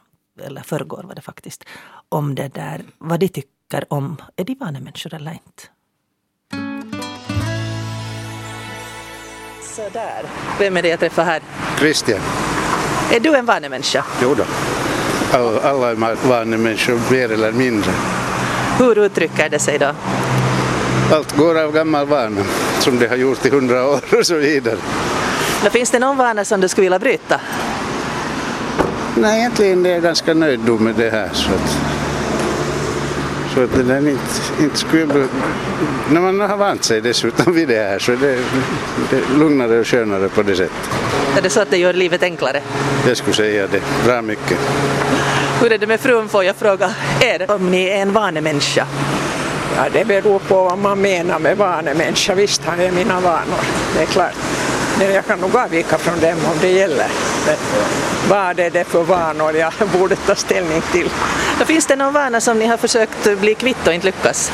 [0.42, 1.64] eller förrgår var det faktiskt,
[2.08, 5.62] om det där, vad de tycker om, är de vanemänniskor eller inte?
[9.62, 10.22] Sådär.
[10.58, 11.42] Vem är det jag träffar här?
[11.78, 12.20] Christian.
[13.12, 14.04] Är du en vanemänniska?
[14.22, 14.44] Jo då.
[15.32, 17.92] Alla, alla är vanemänniskor, mer eller mindre.
[18.78, 19.94] Hur uttrycker det sig då?
[21.12, 22.42] Allt går av gammal vana,
[22.80, 24.76] som det har gjort i hundra år och så vidare.
[25.62, 27.40] Men finns det någon vana som du skulle vilja bryta?
[29.16, 31.30] Nej, egentligen är jag ganska nöjd med det här.
[31.32, 31.91] Så att,
[33.54, 35.28] så att den inte, inte skulle...
[36.10, 38.38] När man har vant sig dessutom vid det här så är det,
[39.10, 40.90] det är lugnare och skönare på det sättet.
[41.36, 42.60] Är det så att det gör livet enklare?
[43.06, 44.58] Jag skulle säga det, bra mycket.
[45.60, 48.86] Hur är det med frun får jag fråga er om ni är en vanemänniska?
[49.76, 52.34] Ja, det beror på vad man menar med vanemänniska.
[52.34, 53.60] Visst har jag mina vanor,
[53.96, 54.34] det är klart.
[55.10, 57.08] Jag kan nog avvika från dem om det gäller.
[57.46, 57.56] Men
[58.28, 61.10] vad är det för vanor jag borde ta ställning till?
[61.66, 64.52] Finns det någon vana som ni har försökt bli kvitt och inte lyckas?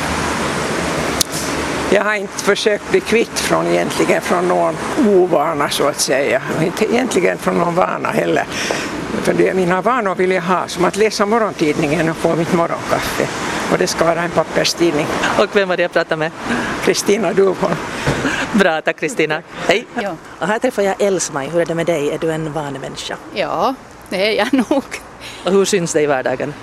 [1.91, 4.77] Jag har inte försökt bli kvitt från egentligen från någon
[5.09, 6.43] ovana så att säga.
[6.57, 8.45] Och inte egentligen från någon vana heller.
[9.23, 13.27] För det, mina vanor vill jag ha, som att läsa morgontidningen och få mitt morgonkaffe.
[13.73, 15.07] Och det ska vara en papperstidning.
[15.39, 16.31] Och vem var det jag pratade med?
[16.85, 17.77] Kristina Duvholm.
[18.59, 19.43] Bra, tack Kristina.
[19.69, 19.87] Hej.
[20.03, 20.17] Ja.
[20.39, 21.49] Och här träffar jag Elsmaj.
[21.49, 22.11] Hur är det med dig?
[22.11, 23.17] Är du en vanemänniska?
[23.35, 23.75] Ja,
[24.09, 24.85] det är jag nog.
[25.45, 26.55] Och hur syns det i vardagen?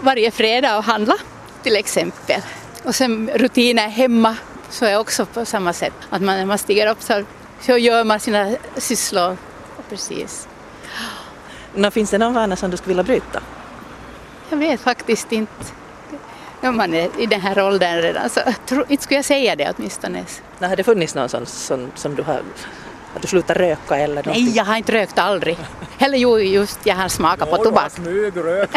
[0.00, 1.14] Varje fredag och handla
[1.62, 2.40] till exempel.
[2.84, 4.36] Och sen rutiner hemma
[4.70, 5.92] så är också på samma sätt.
[6.10, 7.24] Att man, när man stiger upp så,
[7.60, 9.36] så gör man sina sysslor.
[9.88, 10.48] Precis.
[11.74, 13.42] Nå, finns det någon vana som du skulle vilja bryta?
[14.50, 15.64] Jag vet faktiskt inte.
[16.62, 19.74] När man är i den här åldern redan så tro, inte skulle jag säga det
[19.76, 20.24] åtminstone.
[20.58, 22.42] Nej, har det funnits någon sån som, som du har
[23.14, 24.44] att du slutar röka eller någonting?
[24.44, 25.58] Nej, jag har inte rökt aldrig.
[25.98, 27.92] Eller jo, just jag har smakat på tobak.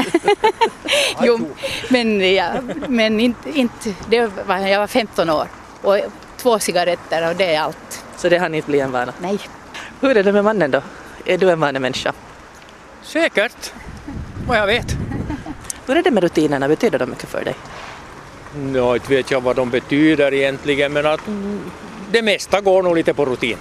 [1.22, 1.50] jo,
[1.90, 2.52] men, ja,
[2.88, 5.48] men inte, inte, det var, jag var 15 år
[5.82, 6.00] och
[6.38, 8.04] två cigaretter och det är allt.
[8.18, 9.14] Så det har ni inte blivit en vana?
[9.20, 9.40] Nej.
[10.02, 10.82] Hur är det med mannen då?
[11.26, 12.14] Är du en vanemänniska?
[13.02, 13.74] Säkert,
[14.48, 14.96] vad jag vet.
[15.88, 17.56] Hur är det med rutinerna, betyder de mycket för dig?
[18.76, 21.22] Ja, inte vet jag vad de betyder egentligen men att
[22.12, 23.58] det mesta går nog lite på rutin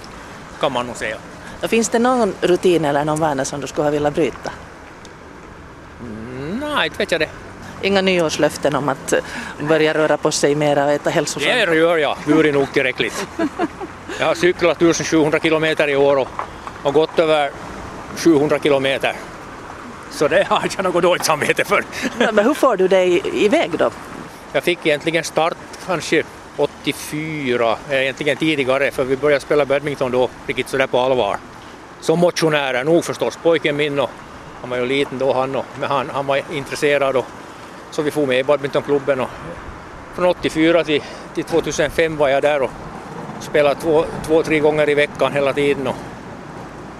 [0.59, 1.17] kan man nog säga.
[1.61, 4.51] Finns det någon rutin eller någon vana som du skulle vilja bryta?
[6.01, 7.29] Mm, nej, inte vet jag det.
[7.81, 9.13] Inga nyårslöften om att
[9.67, 11.45] börja röra på sig mera och äta hälsosamt?
[11.45, 13.27] Det gör jag, burit nog tillräckligt.
[14.19, 16.29] Jag har cyklat 1700 kilometer i år och,
[16.83, 17.51] och gått över
[18.15, 19.15] 700 kilometer.
[20.11, 21.83] Så det har jag något dåligt samvete för.
[22.31, 23.91] Men hur får du dig iväg då?
[24.53, 26.23] Jag fick egentligen start kanske
[26.57, 31.37] 84, egentligen tidigare, för vi började spela badminton då riktigt sådär på allvar.
[32.01, 33.39] Som motionärer, nog förstås.
[33.43, 34.09] Pojken min, och,
[34.61, 37.25] han var ju liten då han, och, men han, han var intresserad och
[37.91, 39.19] så vi for med i badmintonklubben.
[39.19, 39.29] Och
[40.15, 41.03] från 84 till,
[41.33, 42.71] till 2005 var jag där och
[43.39, 45.87] spelade två, två, tre gånger i veckan hela tiden.
[45.87, 45.95] Och,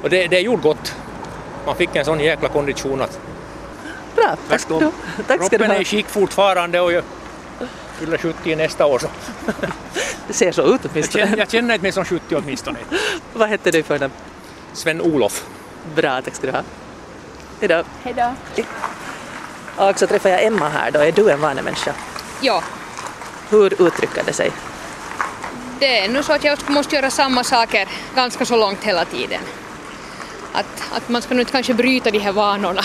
[0.02, 0.96] och det, det gjorde gott.
[1.66, 3.20] Man fick en sån jäkla kondition att...
[4.16, 4.92] Bra, tack, tack ska du ha.
[5.38, 7.04] Kroppen är i skick fortfarande och jag
[8.00, 9.08] fyller 70 nästa år så
[10.28, 11.38] Det ser så ut jag känner, åtminstone.
[11.38, 12.78] jag känner inte mig som 70 åtminstone.
[13.34, 14.14] Vad hette du för namn?
[14.74, 15.46] Sven-Olof.
[15.96, 16.62] Bra, tack ska du ha.
[17.60, 17.84] Hejdå.
[18.04, 18.34] Hej då.
[19.86, 21.00] Och så träffar jag Emma här då.
[21.00, 21.94] Är du en vanemänniska?
[22.42, 22.64] Ja,
[23.50, 24.52] Hur uttrycker det sig?
[25.80, 29.42] det är nu så att jag måste göra samma saker ganska så långt hela tiden.
[30.54, 32.82] Att, att man ska nu inte kanske bryta de här vanorna.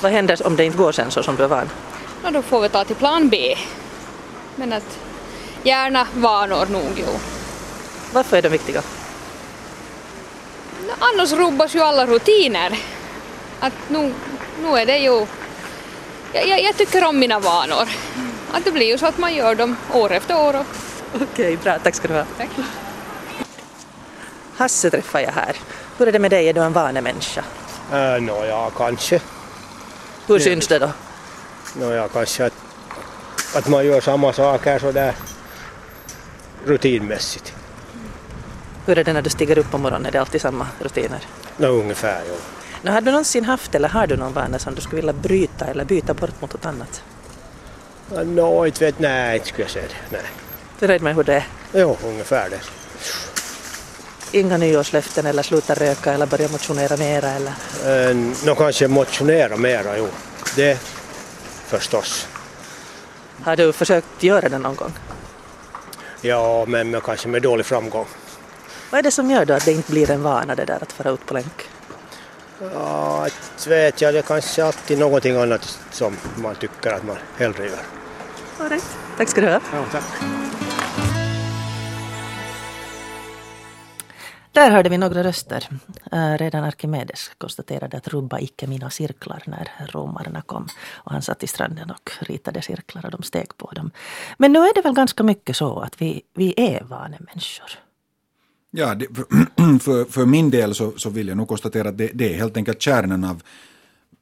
[0.00, 1.70] Vad händer om det inte går sen så som du är van?
[2.24, 3.56] Och då får vi ta till plan B.
[4.58, 4.98] Men att
[5.62, 7.18] gärna vanor nog, jo.
[8.12, 8.82] Varför är de viktiga?
[10.86, 12.78] Nå, Annars rubbas ju alla rutiner.
[13.60, 14.14] Att nu,
[14.62, 15.26] nu är det ju...
[16.32, 17.88] Jag, jag, jag tycker om mina vanor.
[18.52, 20.56] Att det blir ju så att man gör dem år efter år.
[20.56, 20.66] Och,
[21.22, 21.78] Okej, bra.
[21.78, 22.24] Tack ska du ha.
[22.38, 22.48] tack.
[24.56, 25.56] Hasse träffar jag här.
[25.98, 26.48] Hur är det med dig?
[26.48, 27.44] Är du en vanemänniska?
[27.92, 29.20] Äh, Nåja, kanske.
[30.26, 30.90] Hur syns det då?
[31.74, 32.52] Nåja, kanske att,
[33.54, 35.14] att man gör samma saker sådär
[36.66, 37.52] rutinmässigt.
[38.86, 40.06] Hur är det när du stiger upp på morgonen?
[40.06, 41.20] Är det alltid samma rutiner?
[41.56, 42.34] Nå, ungefär, ja.
[42.82, 45.64] Nu, har du någonsin haft eller har du någon vana som du skulle vilja bryta
[45.66, 47.02] eller byta bort mot något annat?
[48.24, 50.16] Nå, inte vet Nej, inte skulle jag säga det.
[50.16, 50.26] Nej.
[50.78, 51.46] Du är nöjd med hur det är?
[51.72, 52.60] Jo, ungefär det.
[54.38, 57.52] Inga nyårslöften eller sluta röka eller börja motionera mera eller?
[58.10, 60.08] Äh, Nå, kanske motionera mera, jo.
[60.56, 60.78] Det
[61.66, 62.26] förstås.
[63.48, 64.92] Har du försökt göra det någon gång?
[66.20, 68.06] Ja, men med, kanske med dålig framgång.
[68.90, 70.92] Vad är det som gör då att det inte blir en vana det där att
[70.92, 71.70] fara ut på länk?
[72.74, 74.14] Ja, inte vet jag.
[74.14, 77.78] Det är kanske alltid någonting annat som man tycker att man hellre gör.
[78.58, 78.98] All right.
[79.16, 79.60] Tack ska du ha.
[79.72, 80.04] Ja, tack.
[84.52, 85.68] Där hörde vi några röster.
[86.12, 90.68] Eh, redan Arkimedes konstaterade att rubba icke mina cirklar när romarna kom.
[90.90, 93.90] Och han satt i stranden och ritade cirklar och de steg på dem.
[94.38, 97.70] Men nu är det väl ganska mycket så att vi, vi är vanemänniskor.
[98.70, 99.06] Ja, det,
[99.80, 102.56] för, för min del så, så vill jag nog konstatera att det, det är helt
[102.56, 103.42] enkelt kärnan av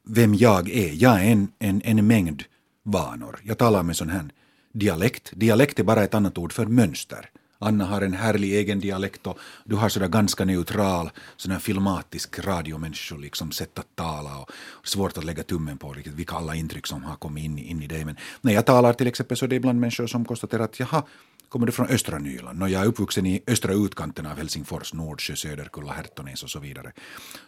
[0.09, 0.93] vem jag är.
[1.03, 2.43] Jag är en, en, en mängd
[2.85, 3.41] vanor.
[3.43, 4.25] Jag talar med sån här
[4.73, 5.33] dialekt.
[5.35, 7.31] Dialekt är bara ett annat ord för mönster.
[7.59, 13.19] Anna har en härlig egen dialekt och du har sådär ganska neutral, sådär filmatisk radiomänniskor
[13.19, 14.51] liksom sätt att tala och
[14.89, 17.87] svårt att lägga tummen på riktigt vilka alla intryck som har kommit in, in i
[17.87, 18.05] dig.
[18.05, 21.03] Men när jag talar till exempel så är det ibland människor som konstaterar att jaha,
[21.49, 22.63] kommer du från östra Nyland?
[22.63, 26.93] Och jag är uppvuxen i östra utkanten av Helsingfors, Nordsjö, Söderkulla, Hertonäs och så vidare.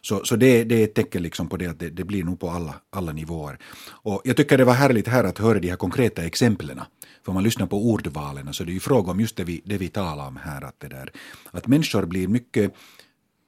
[0.01, 2.41] Så, så det, det är ett tecken liksom på det att det, det blir nog
[2.41, 3.59] på alla, alla nivåer.
[3.89, 6.81] Och jag tycker det var härligt här att höra de här konkreta exemplen.
[7.25, 9.63] För om man lyssnar på ordvalen så det är ju fråga om just det vi,
[9.65, 10.65] det vi talar om här.
[10.65, 11.13] Att, det där,
[11.51, 12.75] att människor blir mycket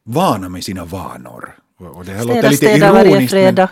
[0.05, 1.55] vana med sina vanor.
[1.79, 3.33] Och, det här låter Städa, lite städa varje ironiskt.
[3.33, 3.71] men- fredag.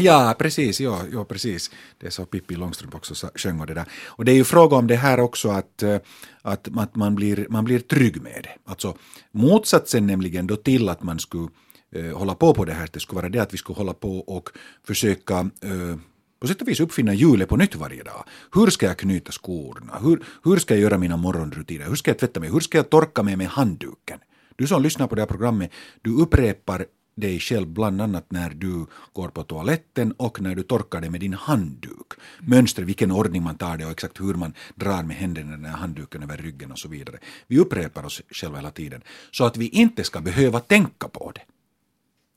[0.00, 0.80] Ja, precis.
[0.80, 1.70] Ja, ja, precis.
[1.98, 3.84] Det är så Pippi Långstrump också sjöng och det där.
[4.06, 5.96] Och det är ju fråga om det här också att, eh,
[6.42, 8.70] att, att man, blir, man blir trygg med det.
[8.70, 8.96] Alltså
[9.32, 11.48] motsatsen nämligen då till att man skulle
[11.94, 14.18] eh, hålla på på det här, det skulle vara det att vi skulle hålla på
[14.18, 14.48] och
[14.86, 15.96] försöka eh,
[16.40, 18.24] på sätt och vis uppfinna hjulet på nytt varje dag.
[18.54, 19.98] Hur ska jag knyta skorna?
[20.02, 21.86] Hur, hur ska jag göra mina morgonrutiner?
[21.86, 22.50] Hur ska jag tvätta mig?
[22.50, 24.18] Hur ska jag torka mig med handduken?
[24.56, 25.70] Du som lyssnar på det här programmet,
[26.02, 26.86] du upprepar
[27.20, 31.20] dig själv bland annat när du går på toaletten och när du torkar dig med
[31.20, 32.12] din handduk.
[32.40, 36.22] Mönster, vilken ordning man tar det och exakt hur man drar med händerna när handduken
[36.22, 37.18] över ryggen och så vidare.
[37.46, 41.42] Vi upprepar oss själva hela tiden så att vi inte ska behöva tänka på det.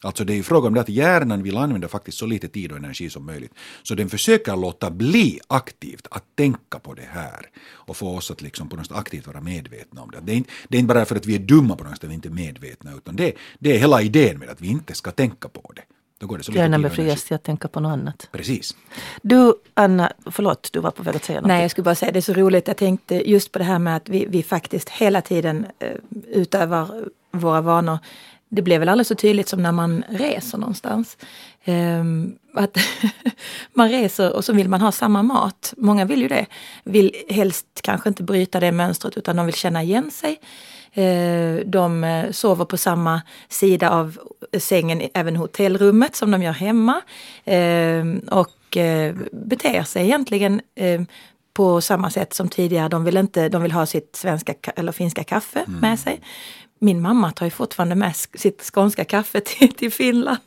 [0.04, 2.72] Alltså det är ju fråga om det att hjärnan vill använda faktiskt så lite tid
[2.72, 3.54] och energi som möjligt.
[3.84, 8.42] Så den försöker låta bli aktivt att tänka på det här och få oss att
[8.42, 10.20] liksom på något sätt aktivt vara medvetna om det.
[10.22, 12.04] Det är, inte, det är inte bara för att vi är dumma på något sätt
[12.04, 14.94] att vi inte är medvetna utan det, det är hela idén med att vi inte
[14.94, 15.82] ska tänka på det.
[16.24, 18.30] Då går det så lite Hjärnan befrias till att tänka på något annat.
[18.32, 18.76] Precis.
[19.22, 21.48] Du, Anna, förlåt, du var på väg att säga något.
[21.48, 22.68] Nej, jag skulle bara säga det är så roligt.
[22.68, 25.90] Jag tänkte just på det här med att vi, vi faktiskt hela tiden eh,
[26.28, 27.98] utövar våra vanor.
[28.56, 31.18] Det blev väl aldrig så tydligt som när man reser någonstans.
[31.64, 32.78] Ehm, att
[33.74, 35.74] man reser och så vill man ha samma mat.
[35.78, 36.46] Många vill ju det.
[36.84, 40.40] Vill helst kanske inte bryta det mönstret utan de vill känna igen sig.
[40.94, 44.18] Eh, De eh, sover på samma sida av
[44.60, 47.02] sängen även hotellrummet som de gör hemma.
[47.46, 50.62] Eh, Och eh, beter sig egentligen
[51.54, 52.90] på samma sätt som tidigare.
[52.90, 56.22] De vill, inte, de vill ha sitt svenska ka- eller finska kaffe med sig.
[56.84, 60.40] Min mamma tar ju fortfarande med sitt skånska kaffe till, till Finland.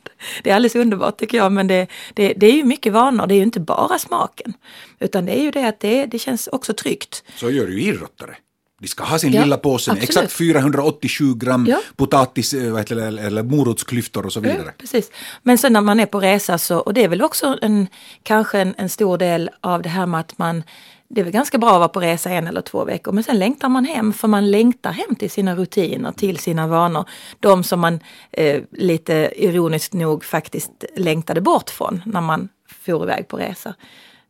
[0.43, 3.27] Det är alldeles underbart tycker jag, men det, det, det är ju mycket vanor.
[3.27, 4.53] Det är ju inte bara smaken.
[4.99, 7.23] Utan det är ju det att det, det känns också tryggt.
[7.35, 8.35] Så gör ju idrottare.
[8.81, 11.81] De ska ha sin Ja, lilla påse med exakt 487 gram Ja.
[11.95, 14.63] potatis eh, eller, eller morotsklyftor och så vidare.
[14.65, 15.11] Ja, precis.
[15.43, 17.87] Men sen när man är på resa så, och det är väl också en,
[18.23, 20.63] kanske en, en stor del av det här med att man
[21.09, 23.39] det är väl ganska bra att vara på resa en eller två veckor men sen
[23.39, 27.09] längtar man hem för man längtar hem till sina rutiner, till sina vanor.
[27.39, 27.99] De som man
[28.31, 32.49] eh, lite ironiskt nog faktiskt längtade bort från när man
[32.85, 33.75] for iväg på resa.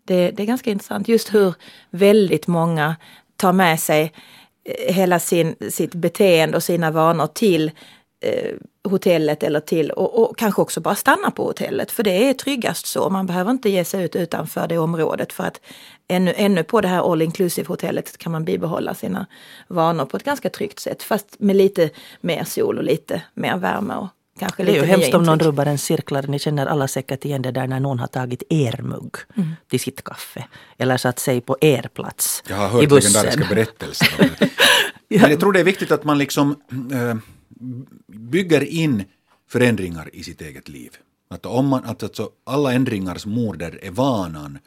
[0.05, 1.53] Det, det är ganska intressant just hur
[1.89, 2.95] väldigt många
[3.35, 4.13] tar med sig
[4.65, 7.71] eh, hela sin, sitt beteende och sina vanor till
[8.21, 8.53] eh,
[8.89, 12.85] hotellet eller till och, och, kanske också bara stanna på hotellet för det är tryggast
[12.87, 13.09] så.
[13.09, 15.61] Man behöver inte ge sig ut utanför det området för att
[16.07, 19.25] ännu, ännu på det här all inclusive hotellet kan man bibehålla sina
[19.67, 21.89] vanor på ett ganska tryggt sätt fast med lite
[22.21, 24.07] mer sol och lite mer värme och
[24.39, 26.25] kanske Det är lite ju hemskt om någon rubbar en cirklar.
[26.27, 29.49] Ni känner alla säkert igen det där när någon har tagit er mugg Mm.
[29.69, 30.43] till sitt kaffe.
[30.77, 33.11] Eller satt sig på er plats Jag har i hört bussen.
[33.11, 34.29] legendariska berättelser.
[35.09, 36.55] Men jag tror det är viktigt att man liksom
[36.91, 37.15] äh,
[38.07, 39.03] bygger in
[39.47, 40.97] förändringar i sitt eget liv.
[41.29, 44.59] Att om man, att alltså alla ändringars moder är vanan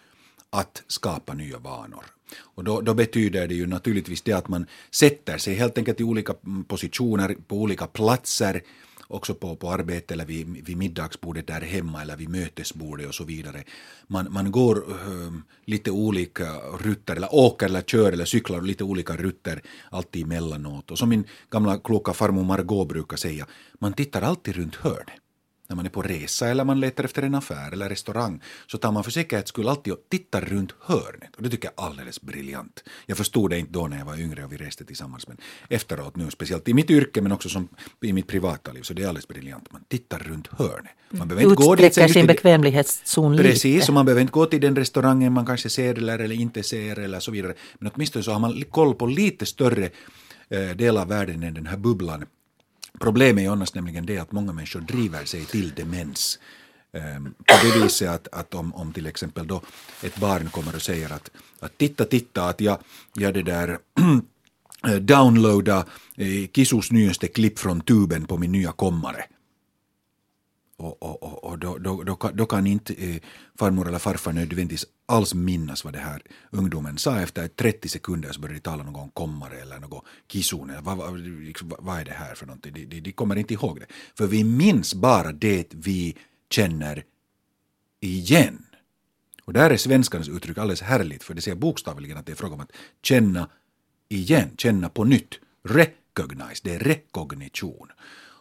[0.51, 2.05] att skapa nya vanor.
[2.39, 6.05] Och då, då betyder det ju naturligtvis det att man sätter sig helt enkelt i
[6.05, 6.35] olika
[6.67, 8.63] positioner, på olika platser,
[9.11, 13.25] också på, på arbete eller vid, vid middagsbordet där hemma eller vid mötesbordet och så
[13.25, 13.65] vidare.
[14.07, 15.33] Man, man går äh,
[15.65, 20.91] lite olika rutter eller åker eller kör eller cyklar lite olika rutter alltid emellanåt.
[20.91, 23.47] Och som min gamla kloka farmor Margot brukar säga,
[23.79, 25.21] man tittar alltid runt hörnet
[25.71, 28.93] när man är på resa eller man letar efter en affär eller restaurang så tar
[28.93, 31.37] man för säkerhets skull alltid och tittar runt hörnet.
[31.37, 32.85] Och det tycker jag är alldeles briljant.
[33.07, 35.37] Jag förstod det inte då när jag var yngre och vi reste tillsammans men
[35.69, 37.69] efteråt nu, speciellt i mitt yrke men också som
[38.03, 39.73] i mitt privata liv, så det är alldeles briljant.
[39.73, 40.93] Man tittar runt hörnet.
[41.11, 43.87] Man behöver inte gå dit sin bekvämlighetszon Precis, lite.
[43.87, 46.99] och man behöver inte gå till den restaurangen man kanske ser eller, eller inte ser
[46.99, 47.55] eller så vidare.
[47.79, 49.91] Men åtminstone så har man koll på lite större
[50.49, 52.25] eh, del av världen än den här bubblan.
[53.01, 56.39] Problemet är annars nämligen det att många människor driver sig till demens.
[56.93, 59.63] Ehm, på det viset att, att om, om till exempel då
[60.03, 61.31] ett barn kommer och säger att,
[61.61, 62.79] att titta, titta, att jag,
[63.15, 63.79] jag det där
[64.87, 65.85] eh, downloada
[66.17, 69.25] eh, Kisus nyaste klipp från tuben på min nya kommare.
[70.81, 73.21] Och, och, och, och då, då, då, kan- då kan inte eh,
[73.59, 77.21] farmor eller farfar nödvändigtvis alls minnas vad det här ungdomen sa.
[77.21, 80.01] Efter 30 sekunder så började de tala någon kommare eller någon
[80.33, 80.71] kisun.
[80.71, 82.73] Eller vad, vad, liksom, vad- vad är det här för någonting?
[82.73, 83.87] De, de, de kommer inte ihåg det.
[84.15, 86.17] För vi minns bara det vi
[86.51, 87.05] känner
[88.01, 88.67] igen.
[89.45, 92.55] Och där är svenskans uttryck alldeles härligt för det säger bokstavligen att det är fråga
[92.55, 92.73] om att
[93.03, 93.49] känna
[94.09, 95.35] igen, känna på nytt.
[95.65, 97.89] Recognize, det är rekognition.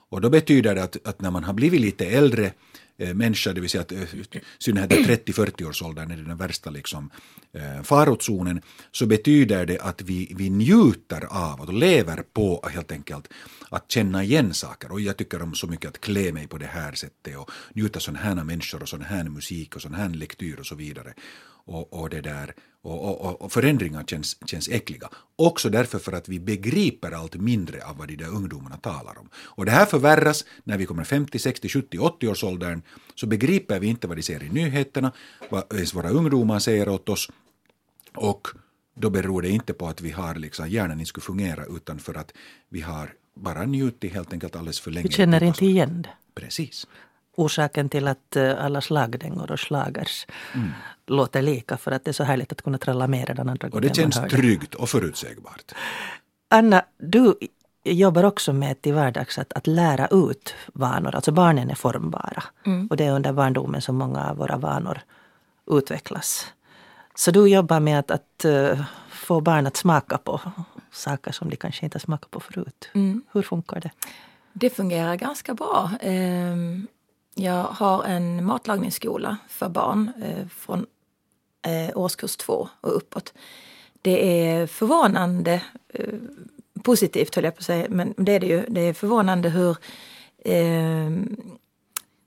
[0.09, 2.51] Och då betyder det att, att när man har blivit lite äldre
[2.99, 4.23] Eh, människa, det vill säga att eh, i
[4.59, 7.09] synnerhet i 30-40-årsåldern är det den värsta liksom,
[7.53, 13.27] eh, farozonen, så betyder det att vi, vi njuter av och lever på helt enkelt
[13.69, 14.91] att känna igen saker.
[14.91, 17.99] Och jag tycker om så mycket att klä mig på det här sättet och njuta
[17.99, 21.13] sådana här människor och sån här musik och sån här lektyr och så vidare.
[21.65, 25.09] Och, och det där och, och, och- och förändringar känns, känns äckliga.
[25.35, 29.29] Också därför för att vi begriper allt mindre av vad de där ungdomarna talar om.
[29.35, 32.81] Och det här förvärras när vi kommer 50, 60, 70, 80 års åldern
[33.15, 35.11] så begriper vi inte vad de ser i nyheterna,
[35.49, 37.29] vad ens våra ungdomar säger åt oss
[38.15, 38.47] och
[38.95, 42.17] då beror det inte på att vi har liksom, hjärnan inte skulle fungera utan för
[42.17, 42.31] att
[42.69, 45.07] vi har bara njutit helt enkelt alldeles för länge.
[45.07, 46.41] Vi känner inte igen det.
[46.41, 46.87] Precis.
[47.35, 50.27] Orsaken till att eh, alla slagdängor och slagers
[51.07, 53.81] låter lika för att det är så härligt att kunna tralla med redan andra Och
[53.81, 55.71] det känns tryggt och förutsägbart.
[56.49, 57.35] Anna, du
[57.83, 61.15] jobbar också med till vardags att, att lära ut vanor.
[61.15, 62.43] Alltså barnen är formbara.
[62.89, 64.99] Och det är under barndomen som många av våra vanor
[65.71, 66.45] utvecklas.
[67.15, 70.41] Så du jobbar med att, att eh, få barn att smaka på
[70.91, 72.89] saker som de kanske inte smakat på förut.
[73.31, 73.91] Hur funkar det?
[74.53, 75.91] Det fungerar ganska bra.
[76.01, 76.87] Ehm,
[77.35, 80.85] Jag har en matlagningsskola för barn eh, från
[81.65, 83.33] eh, årskurs två och uppåt.
[84.01, 85.61] Det är förvånande
[86.83, 88.65] positivt höll jag på att säga, men det är det ju.
[88.67, 89.77] Det är förvånande hur
[90.45, 91.09] eh,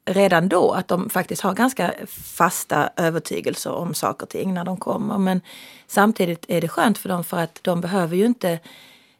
[0.04, 4.76] redan då att de faktiskt har ganska fasta övertygelser om saker och ting när de
[4.76, 5.18] kommer.
[5.18, 5.40] Men
[5.86, 8.50] samtidigt är det skönt för dem för att de behöver ju inte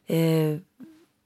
[0.07, 0.59] eh,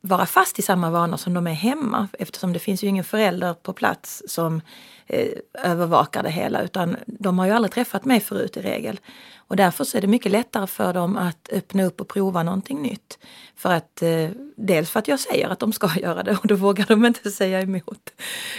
[0.07, 3.55] vara fast i samma vanor som de är hemma eftersom det finns ju ingen förälder
[3.55, 4.61] på plats som
[5.07, 5.29] eh,
[5.63, 9.01] övervakar det hela utan de har ju aldrig träffat mig förut i regel.
[9.49, 12.83] Och därför så är det mycket lättare för dem att öppna upp och prova någonting
[12.83, 13.19] nytt.
[13.57, 16.55] För att eh, dels för att jag säger att de ska göra det och då
[16.55, 18.11] vågar de inte säga emot.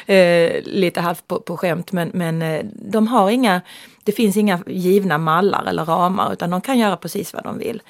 [0.05, 3.61] Eh, lite halvt på, på skämt men, men eh, de har inga,
[4.03, 7.81] det finns inga givna mallar eller ramar utan de kan göra precis vad de vill.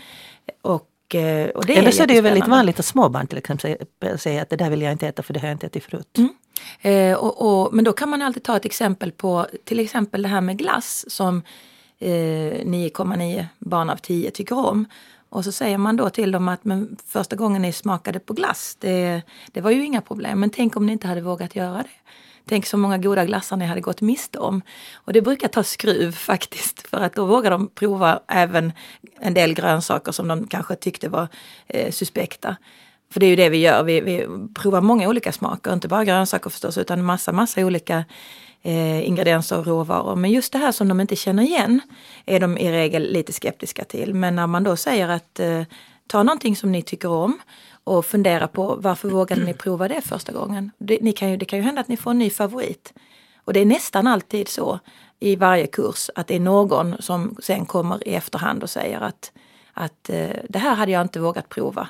[0.61, 0.87] Och,
[1.55, 3.77] och det Eller så är det ju väldigt vanligt att småbarn till exempel
[4.17, 6.17] säger- att det där vill jag inte äta för det har jag inte ätit förut.
[6.81, 10.27] Eh, och, och, men då kan man alltid ta ett exempel på till exempel det
[10.27, 11.41] här med glass som
[11.99, 14.85] eh, 9,9 barn av 10 tycker om.
[15.29, 18.77] Och så säger man då till dem att men första gången ni smakade på glass,
[18.79, 20.39] det, det var ju inga problem.
[20.39, 21.89] Men tänk om ni inte hade vågat göra det.
[22.47, 24.61] Tänk så många goda glassar ni hade gått miste om.
[24.95, 28.71] Och det brukar ta skruv faktiskt för att då vågar de prova även
[29.19, 31.27] en del grönsaker som de kanske tyckte var
[31.67, 32.55] eh, suspekta.
[33.11, 36.05] För det är ju det vi gör, vi, vi provar många olika smaker, inte bara
[36.05, 38.05] grönsaker förstås utan massa, massa olika
[38.61, 40.15] eh, ingredienser och råvaror.
[40.15, 41.81] Men just det här som de inte känner igen
[42.25, 44.13] är de i regel lite skeptiska till.
[44.13, 45.63] Men när man då säger att eh,
[46.07, 47.39] ta någonting som ni tycker om
[47.87, 50.71] och fundera på varför vågade ni prova det första gången?
[50.77, 52.93] Det, ni kan ju, det kan ju hända att ni får en ny favorit.
[53.43, 54.79] Och det är nästan alltid så
[55.19, 59.31] i varje kurs att det är någon som sen kommer i efterhand och säger att,
[59.73, 61.87] att eh, det här hade jag inte vågat prova.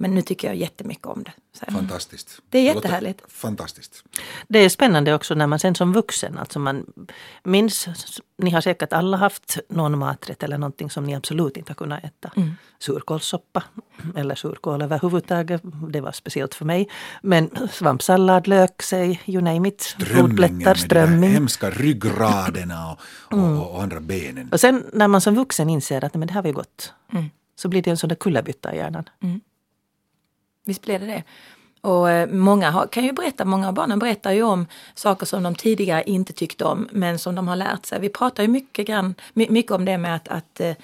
[0.00, 1.32] Men nu tycker jag jättemycket om det.
[1.72, 2.40] Fantastiskt.
[2.50, 3.22] Det är jättehärligt.
[3.28, 4.04] Fantastiskt.
[4.48, 6.86] Det är spännande också när man sen som vuxen, alltså man
[7.44, 7.88] minns,
[8.38, 12.04] ni har säkert alla haft någon maträtt eller någonting som ni absolut inte har kunnat
[12.04, 12.32] äta.
[12.36, 12.50] Mm.
[12.78, 13.64] Surkålssoppa
[14.16, 16.88] eller surkål överhuvudtaget, det var speciellt för mig.
[17.22, 19.82] Men svampsallad, lök, säg, you name it.
[19.82, 21.20] Strömmingen med strömming.
[21.20, 23.58] de hemska ryggraderna och, mm.
[23.58, 24.48] och, och, andra benen.
[24.52, 26.92] Och sen när man som vuxen inser att men det här var ju gott.
[27.12, 27.30] Mm.
[27.56, 29.08] Så blir det en sån där kullerbytta i hjärnan.
[29.22, 29.40] Mm.
[30.68, 31.22] Visst blir det det.
[31.80, 35.42] Och eh, många har, kan ju berätta, många av barnen berättar ju om saker som
[35.42, 38.00] de tidigare inte tyckte om men som de har lärt sig.
[38.00, 40.74] Vi pratar ju mycket, grann, mycket om det med att, att eh,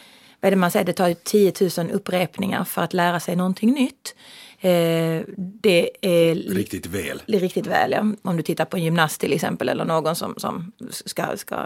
[0.40, 3.72] vad är det man säger, det tar 10 000 upprepningar för att lära sig någonting
[3.72, 4.14] nytt.
[4.60, 7.22] Eh, det är riktigt väl.
[7.26, 8.04] Riktigt väl, ja.
[8.22, 11.56] Om du tittar på en gymnast till exempel eller någon som, som ska, ska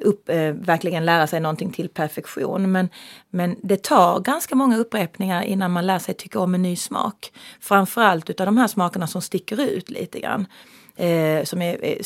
[0.00, 2.72] upp, eh, verkligen lära sig någonting till perfektion.
[2.72, 2.88] Men,
[3.30, 7.32] men det tar ganska många upprepningar innan man lär sig tycka om en ny smak.
[7.60, 10.46] Framförallt utav de här smakerna som sticker ut lite grann.
[10.96, 11.98] Eh, som är, är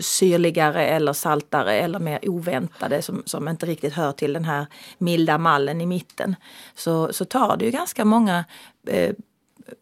[0.00, 4.66] syrligare eller saltare eller mer oväntade som, som inte riktigt hör till den här
[4.98, 6.36] milda mallen i mitten.
[6.74, 8.44] Så, så tar det ju ganska många
[8.86, 9.10] eh,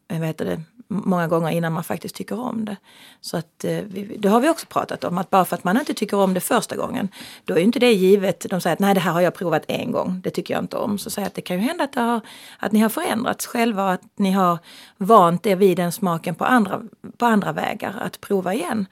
[0.08, 2.76] eh vad heter det, många gånger innan man faktiskt tycker om det.
[3.20, 3.78] Så att, eh,
[4.18, 6.40] det har vi också pratat om, att bara för att man inte tycker om det
[6.40, 7.08] första gången,
[7.44, 8.46] då är inte det givet.
[8.50, 10.76] De säger att nej, det här har jag provat en gång, det tycker jag inte
[10.76, 10.98] om.
[10.98, 12.20] Så säger att det kan ju hända att, har,
[12.58, 14.58] att ni har förändrats själva och att ni har
[14.96, 16.82] vant er vid den smaken på andra,
[17.16, 18.86] på andra vägar, att prova igen.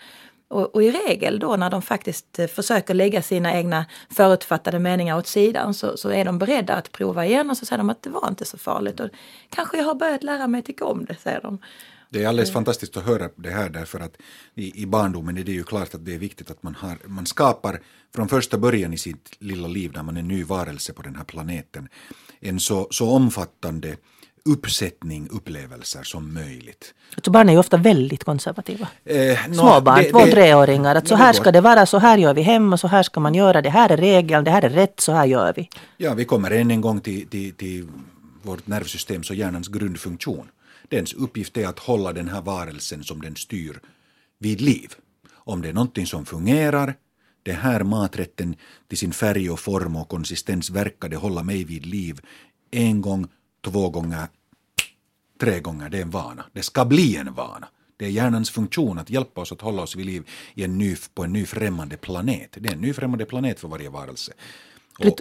[0.53, 5.18] Och, och, i regel då när de faktiskt eh, försöker lägga sina egna förutfattade meningar
[5.18, 8.03] åt sidan så, så, är de beredda att prova igen och så säger de att
[8.03, 9.00] det var inte så farligt.
[9.00, 9.09] Och
[9.50, 11.59] kanske jag har börjat lära mig tycka om det, säger de.
[12.11, 12.55] Det är alldeles mm.
[12.55, 14.16] fantastiskt att höra det här därför att
[14.55, 17.26] i, i barndomen är det ju klart att det är viktigt att man, har, man
[17.26, 17.80] skapar
[18.14, 21.24] från första början i sitt lilla liv när man är ny varelse på den här
[21.24, 21.88] planeten
[22.40, 23.96] en så, så omfattande
[24.45, 26.95] uppsättning upplevelser som möjligt.
[27.14, 28.88] Alltså barn är ju ofta väldigt konservativa.
[29.05, 30.95] Eh, Småbarn, två treåringar.
[30.95, 33.34] Att så här ska det vara, så här gör vi hemma, så här ska man
[33.34, 35.68] göra, det här är regeln, det här är rätt, så här gör vi.
[35.97, 37.88] Ja, vi kommer än en gång till, till, till
[38.43, 40.49] vårt nervsystems och hjärnans grundfunktion.
[40.88, 43.80] Dens uppgift är att hålla den här varelsen som den styr
[44.38, 44.95] vid liv.
[45.34, 46.95] Om det är någonting som fungerar,
[47.43, 48.57] den här maträtten
[48.88, 52.20] till sin färg och form och konsistens verkade hålla mig vid liv
[52.70, 53.28] en gång,
[53.64, 54.26] två gånger,
[55.40, 56.44] tre gånger, det är en vana.
[56.52, 57.68] Det ska bli en vana.
[57.96, 60.96] Det är hjärnans funktion att hjälpa oss att hålla oss vid liv i en ny,
[61.14, 62.56] på en ny främmande planet.
[62.60, 64.32] Det är en ny främmande planet för varje varelse.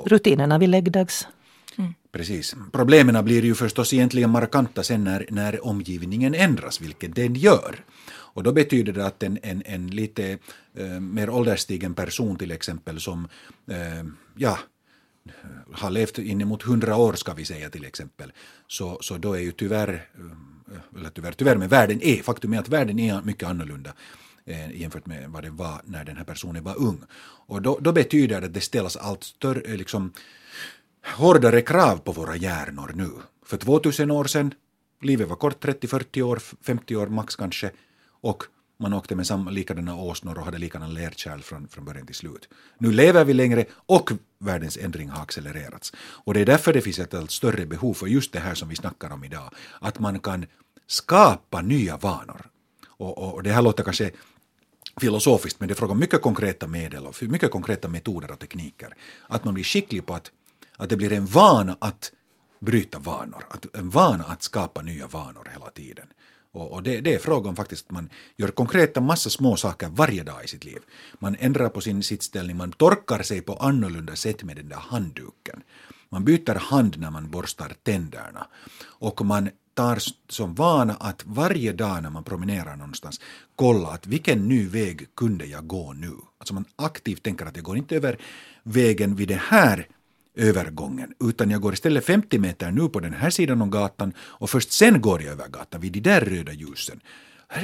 [0.06, 1.28] Rutinerna vid läggdags.
[1.78, 1.94] Mm.
[2.12, 2.56] Precis.
[2.72, 7.84] Problemen blir ju förstås egentligen markanta sen när, när omgivningen ändras, vilket den gör.
[8.34, 10.38] Och då betyder det att en, en, en lite
[10.78, 13.28] eh, mer ålderstigen person till exempel som
[13.68, 14.04] eh,
[14.38, 14.58] ja,
[15.74, 18.32] har levt inemot hundra år ska vi säga till exempel,
[18.68, 20.10] så, så då är ju tyvärr,
[20.74, 23.94] eh, eller tyvärr, tyvärr, men världen är, faktum är att världen är mycket annorlunda
[24.46, 27.04] eh, jämfört med vad det var när den här personen var ung.
[27.48, 30.14] Och då, då betyder det att det ställs allt större, eh, liksom,
[31.18, 33.10] hårdare krav på våra hjärnor nu.
[33.46, 34.54] För 2000 år sedan,
[35.02, 37.72] livet var kort, 30-40 år, 50 år max kanske,
[38.22, 38.44] och
[38.82, 42.50] man åkte med samma, likadana åsnor och hade likadana lerkärl från, från början till slut.
[42.78, 45.94] Nu lever vi längre och världens ändring har accelererats.
[45.98, 48.70] Och det är därför det finns ett allt större behov för just det här som
[48.70, 49.54] vi snackar om idag.
[49.80, 50.46] Att man kan
[50.88, 52.46] skapa nya vanor.
[52.88, 54.12] Och, och, och det här låter kanske
[55.02, 58.96] filosofiskt men det är fråga om mycket konkreta medel och mycket konkreta metoder och tekniker.
[59.28, 60.32] Att man blir skicklig på att,
[60.78, 62.12] att det blir en vana att
[62.60, 66.08] bryta vanor, att, en vana att skapa nya vanor hela tiden.
[66.54, 70.44] Och, och det, det, är frågan faktiskt man gör konkreta massa små saker varje dag
[70.44, 70.80] i sitt liv.
[71.20, 75.64] Man ändrar på sin sittställning, man torkar sig på annorlunda sätt med den där handduken.
[76.10, 78.48] Man byter hand när man borstar tänderna.
[78.84, 80.00] Och man tar
[80.30, 83.22] som vana att varje dag när man promenerar någonstans
[83.56, 86.12] kolla att vilken ny väg kunde jag gå nu?
[86.38, 88.18] Alltså man aktivt tänker att jag går inte över
[88.64, 89.88] vägen vid den här
[90.36, 94.50] övergången utan jag går istället 50 meter nu på den här sidan om gatan och
[94.50, 97.00] först sen går jag över gatan vid de där röda ljusen.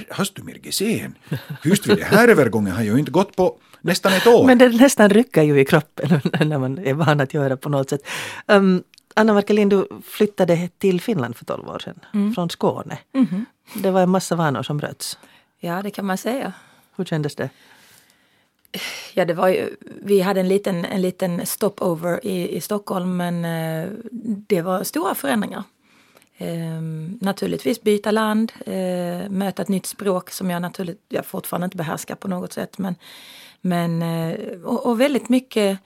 [0.09, 1.15] Hast du mir gesehen?
[1.63, 4.45] Just vid den här övergången har jag ju inte gått på nästan ett år.
[4.45, 7.89] Men det nästan rycker ju i kroppen när man är van att göra på något
[7.89, 8.01] sätt.
[8.47, 8.83] Um,
[9.15, 12.33] Anna Markelin, du flyttade till Finland för 12 år sedan, mm.
[12.33, 12.97] från Skåne.
[13.13, 13.45] Mm.
[13.73, 15.17] Det var en massa vanor som bröts.
[15.59, 16.53] Ja, det kan man säga.
[16.95, 17.49] Hur kändes det?
[19.13, 23.45] Ja, det var ju, vi hade en liten, en liten stopover i, i Stockholm men
[23.45, 23.89] eh,
[24.47, 25.63] det var stora förändringar.
[26.37, 26.81] Eh,
[27.21, 32.15] naturligtvis byta land, eh, möta ett nytt språk som jag naturligt, jag fortfarande inte behärskar
[32.15, 32.77] på något sätt.
[32.77, 32.95] Men,
[33.61, 35.79] men, eh, och, och, väldigt mycket,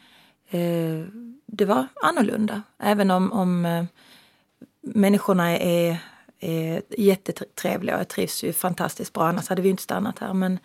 [0.49, 1.05] eh,
[1.45, 2.61] det var annorlunda.
[2.79, 3.83] Även om, om eh,
[4.81, 5.97] människorna är,
[6.39, 10.33] är jättetrevliga och jag trivs ju fantastiskt bra, annars hade vi inte stannat här.
[10.33, 10.59] Men,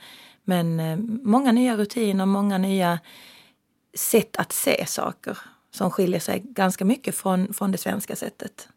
[0.48, 2.98] men eh, många nya rutiner, många nya
[3.94, 5.38] sätt att se saker
[5.70, 8.68] som skiljer sig ganska mycket från, från det svenska sättet.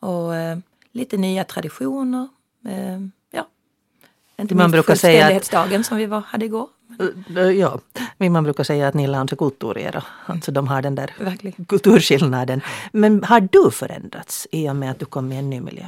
[0.00, 0.58] Och eh,
[0.92, 2.28] lite nya traditioner.
[2.68, 2.98] Eh,
[3.30, 3.48] ja.
[4.36, 6.68] Inte man brukar säga att, som vi var, hade igår.
[7.00, 7.80] Eh, eh, ja,
[8.30, 10.00] man brukar säga att Nilla on se kulttuuriero.
[10.26, 11.64] Alltså de har den där Verkligen.
[11.64, 12.60] kulturskillnaden.
[12.92, 15.86] Men har du förändrats i och med att du kom i en ny miljö?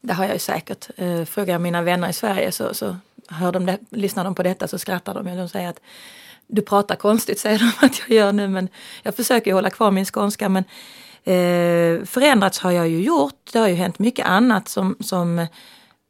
[0.00, 0.90] Det har jag ju säkert.
[1.28, 2.96] Frågar jag mina vänner i Sverige så, så
[3.28, 5.36] hör de det, lyssnar de på detta så skrattar de.
[5.36, 5.80] De säger att
[6.46, 8.48] du pratar konstigt, säger de att jag gör nu.
[8.48, 8.68] Men
[9.02, 10.48] jag försöker hålla kvar min skånska.
[10.48, 10.64] Men
[11.24, 13.50] eh, förändrats har jag ju gjort.
[13.52, 15.46] Det har ju hänt mycket annat som, som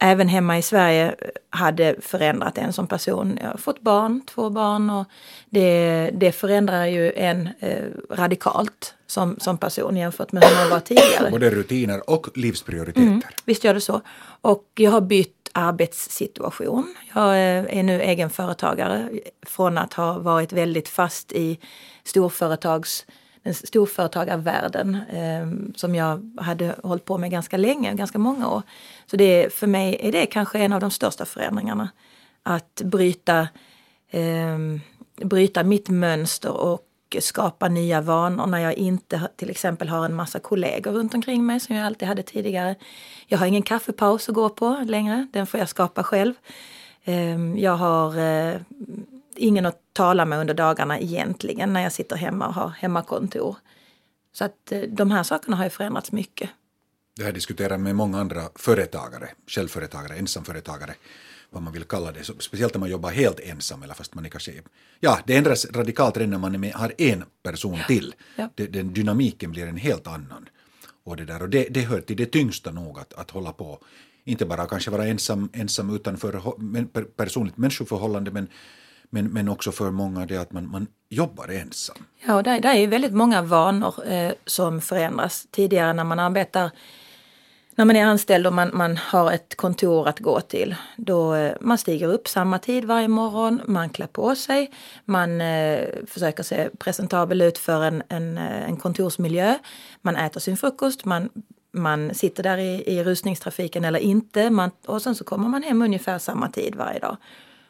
[0.02, 1.14] även hemma i Sverige
[1.50, 3.38] hade förändrat en som person.
[3.42, 5.06] Jag har fått barn, två barn och
[5.50, 10.80] det, det förändrar ju en eh, radikalt som, som person jämfört med hur man var
[10.80, 11.30] tidigare.
[11.30, 13.06] Både rutiner och livsprioriteter.
[13.06, 14.00] Mm, visst gör det så.
[14.40, 16.94] Och jag har bytt arbetssituation.
[17.14, 19.10] Jag eh, är nu egenföretagare
[19.46, 21.58] från att ha varit väldigt fast i
[22.04, 23.06] storföretags
[23.50, 28.62] storföretagarvärlden eh, som jag hade hållit på med ganska länge, ganska många år.
[29.06, 31.88] Så det, för mig är det kanske en av de största förändringarna.
[32.42, 33.48] Att bryta,
[34.10, 34.58] eh,
[35.16, 36.80] bryta mitt mönster och
[37.20, 41.60] skapa nya vanor när jag inte till exempel har en massa kollegor runt omkring mig
[41.60, 42.74] som jag alltid hade tidigare.
[43.26, 46.34] Jag har ingen kaffepaus att gå på längre, den får jag skapa själv.
[47.04, 48.60] Ehm, jag har eh,
[49.36, 53.56] ingen att tala med under dagarna egentligen när jag sitter hemma och har hemmakontor.
[54.32, 56.50] Så att eh, de här sakerna har ju förändrats mycket.
[57.16, 60.94] Det här diskuterar med många andra företagare, självföretagare, ensamföretagare,
[61.52, 64.28] vad man vill kalla det, speciellt när man jobbar helt ensam eller fast man är
[64.28, 64.52] kanske,
[65.00, 68.14] ja det ändras radikalt redan när man med, har en person till.
[68.36, 68.48] Ja.
[68.54, 70.48] Det, den dynamiken blir en helt annan.
[71.04, 73.78] Och det, där, och det, det hör till det tyngsta nog att, att hålla på,
[74.24, 76.32] inte bara kanske vara ensam, ensam utanför
[77.16, 78.48] personligt människoförhållande men
[79.14, 81.96] men, men också för många det att man, man jobbar ensam.
[82.26, 85.46] Ja, det, det är väldigt många vanor eh, som förändras.
[85.50, 86.70] Tidigare när man arbetar
[87.76, 91.56] när man är anställd och man, man har ett kontor att gå till, då eh,
[91.60, 94.70] man stiger upp samma tid varje morgon, man klär på sig,
[95.04, 99.58] man eh, försöker se presentabel ut för en, en, eh, en kontorsmiljö,
[100.02, 101.28] man äter sin frukost, man,
[101.72, 105.82] man sitter där i, i rusningstrafiken eller inte man, och sen så kommer man hem
[105.82, 107.16] ungefär samma tid varje dag.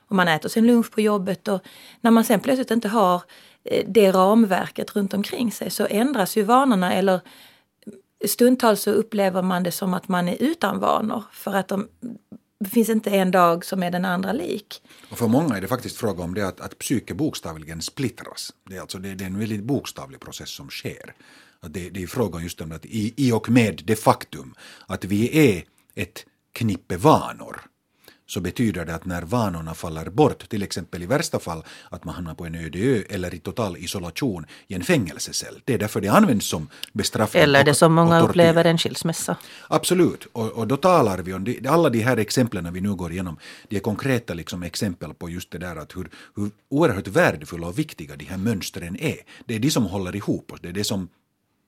[0.08, 1.60] Och man äter sin lunch på jobbet och
[2.00, 3.22] när man sen plötsligt inte har
[3.64, 7.20] eh, det ramverket runt omkring sig så ändras ju vanorna eller
[8.28, 11.88] stundtals så upplever man det som att man är utan vanor för att de,
[12.60, 14.82] det finns inte en dag som är den andra lik.
[15.10, 18.52] Och för många är det faktiskt fråga om det att, att psyke bokstavligen splittras.
[18.68, 21.14] Det är, alltså, det, det är en väldigt bokstavlig process som sker.
[21.60, 24.54] Att det, det är frågan just om att i, i och med det faktum
[24.86, 25.64] att vi är
[25.94, 27.62] ett knippe vanor
[28.32, 32.14] så betyder det att när vanorna faller bort, till exempel i värsta fall att man
[32.14, 35.60] hamnar på en öde ö eller i total isolation i en fängelsecell.
[35.64, 37.42] Det är därför det används som bestraffning.
[37.42, 39.36] Eller det som många upplever en skilsmässa.
[39.68, 43.12] Absolut, och, och då talar vi om det, alla de här exemplen vi nu går
[43.12, 43.36] igenom,
[43.68, 47.78] de är konkreta liksom exempel på just det där att hur, hur oerhört värdefulla och
[47.78, 49.18] viktiga de här mönstren är.
[49.46, 51.08] Det är de som håller ihop oss, det är det som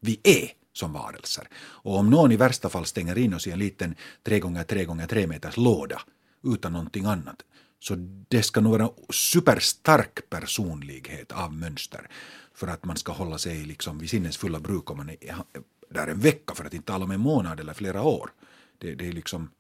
[0.01, 1.49] vi är som varelser.
[1.57, 3.95] Och om någon i värsta fall stänger in oss i en liten
[4.27, 6.01] 3 gånger 3 gånger 3 meters låda
[6.45, 7.43] utan någonting annat.
[7.81, 7.95] Så
[8.29, 12.09] det ska nog vara superstark personlighet av mönster
[12.55, 15.37] för att man ska hålla sig liksom vid sinnens fulla bruk om man är
[15.91, 18.31] där en vecka för att inte tala om en månad eller flera år.
[18.79, 19.51] Det, det är liksom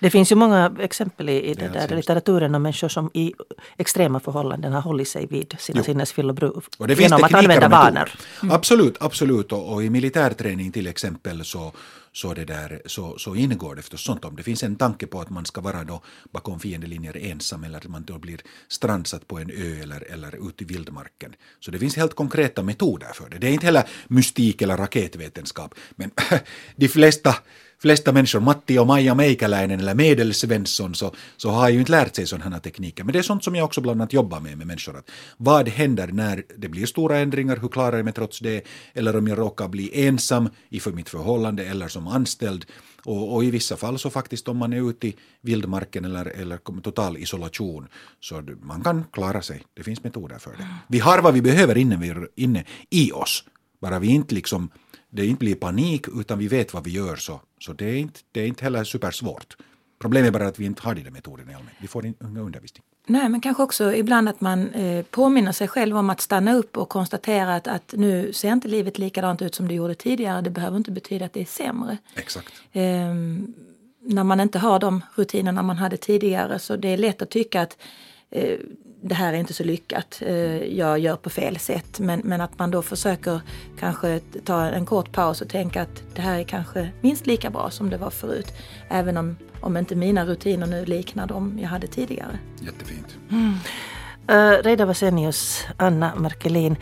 [0.00, 3.34] det finns ju många exempel i, i Det där litteraturen om människor som i
[3.76, 5.84] extrema förhållanden har hållit sig vid sina Jo.
[5.84, 8.10] sinnesfyll och bruk Och det finns genom att använda vanor.
[8.50, 9.52] Absolut, absolut.
[9.52, 11.72] Och, och i militärträning till exempel så,
[12.12, 14.36] så, det där, så, så ingår det förstås sånt om.
[14.36, 16.02] Det finns en tanke på att man ska vara då
[16.32, 20.64] bakom fiendelinjer ensam eller att man då blir strandsatt på en ö eller, eller ute
[20.64, 21.34] i vildmarken.
[21.60, 23.38] Så det finns helt konkreta metoder för det.
[23.38, 25.74] Det är inte heller mystik eller raketvetenskap.
[25.96, 26.10] Men
[26.76, 27.34] de flesta
[27.82, 32.26] flesta människor, Matti och Maja Meikäläinen eller Medelsvensson, så, så har ju inte lärt sig
[32.26, 33.04] sådana här tekniker.
[33.04, 34.96] Men det är sånt som jag också bland annat jobbar med med människor.
[34.96, 38.62] Att vad händer när det blir stora ändringar, hur klarar jag mig trots det?
[38.94, 42.64] Eller om jag råkar bli ensam i för mitt förhållande eller som anställd.
[43.04, 46.80] Och, och i vissa fall så faktiskt om man är ute i vildmarken eller, eller
[46.80, 47.86] total isolation
[48.20, 49.62] så man kan klara sig.
[49.74, 50.66] Det finns metoder för det.
[50.88, 53.44] Vi har vad vi behöver inne, vi- inne i oss.
[53.80, 54.70] Bara vi inte liksom,
[55.10, 58.20] det inte blir panik utan vi vet vad vi gör så, så det, är inte,
[58.32, 59.56] det är inte heller supersvårt.
[60.00, 61.78] Problemet är bara att vi inte har de där metoderna i allmänhet.
[61.80, 62.82] Vi får in- ingen undervisning.
[63.06, 66.76] Nej, men kanske också ibland att man eh, påminner sig själv om att stanna upp
[66.76, 70.40] och konstatera att, att nu ser inte livet likadant ut som det gjorde tidigare.
[70.40, 71.98] Det behöver inte betyda att det är sämre.
[72.14, 72.52] Exakt.
[72.72, 73.54] Ehm,
[74.00, 77.62] när man inte har de rutinerna man hade tidigare så det är lätt att tycka
[77.62, 77.76] att eh,
[79.00, 82.00] det här är inte så lyckat, eh, jag gör på fel sätt.
[82.00, 83.40] Men, men att man då försöker
[83.78, 87.70] kanske ta en kort paus och tänka att det här är kanske minst lika bra
[87.70, 88.52] som det var förut.
[88.88, 92.38] Även om, om inte mina rutiner nu liknar de jag hade tidigare.
[92.60, 93.16] Jättefint.
[94.30, 96.76] Uh, Reidar Vasenius, Anna Markelin,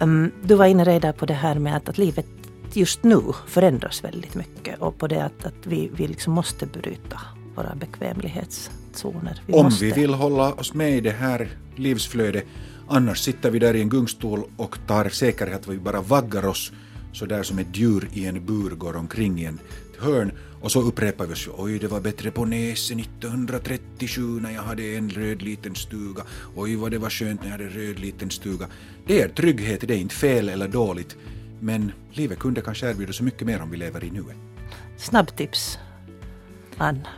[0.00, 2.26] um, du var inne redan på det här med att, att livet
[2.72, 7.20] just nu förändras väldigt mycket och på det att, att vi, vi liksom måste bryta
[7.54, 9.42] våra bekvämlighetszoner.
[9.46, 9.84] Vi Om måste.
[9.84, 12.44] vi vill hålla oss med i det här livsflödet,
[12.88, 16.72] annars sitter vi där i en gungstol och tar säkerhet att vi bara vaggar oss
[17.12, 19.58] så där som ett djur i en bur går omkring i en
[19.98, 20.32] hörn
[20.62, 24.82] och så upprepar vi oss oj det var bättre på Näsen 1937 när jag hade
[24.96, 26.22] en röd liten stuga,
[26.56, 28.66] oj vad det var skönt när jag hade en röd liten stuga.
[29.06, 31.16] Det är trygghet, det är inte fel eller dåligt,
[31.60, 34.36] men livet kunde kanske erbjuda så mycket mer om vi lever i nuet.
[34.96, 35.78] Snabbtips,
[36.76, 37.08] Anna.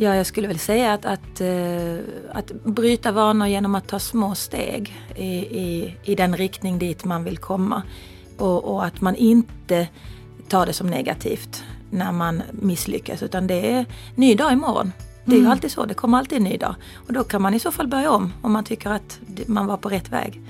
[0.00, 1.96] Ja, jag skulle väl säga att, att, eh,
[2.32, 7.24] att bryta vanor genom att ta små steg i, i, i den riktning dit man
[7.24, 7.82] vill komma.
[8.36, 9.88] Och, och att man inte
[10.48, 14.92] tar det som negativt när man misslyckas utan det är ny dag imorgon.
[15.24, 16.74] Det är ju alltid så, det kommer alltid en ny dag.
[16.94, 19.76] Och då kan man i så fall börja om om man tycker att man var
[19.76, 20.42] på rätt väg.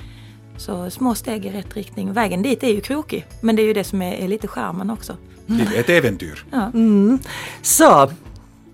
[0.57, 2.13] Så små steg i rätt riktning.
[2.13, 4.91] Vägen dit är ju krokig, men det är ju det som är, är lite charmen
[4.91, 5.17] också.
[5.47, 6.45] Det är ett äventyr.
[7.63, 8.11] Så,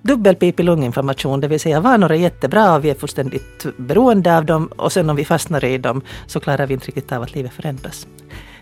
[0.05, 4.45] dubbelpip i lunginflammation, det vill säga vanor är jättebra och vi är fullständigt beroende av
[4.45, 7.35] dem och sen om vi fastnar i dem så klarar vi inte riktigt av att
[7.35, 8.07] livet förändras.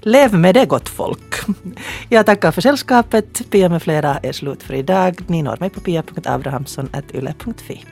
[0.01, 1.34] Lev med det gott folk!
[2.09, 3.51] Jag tackar för sällskapet.
[3.51, 5.20] Pia med flera är slut för idag.
[5.26, 7.84] Ni når mig på pia.abrahamsson.yle.fi.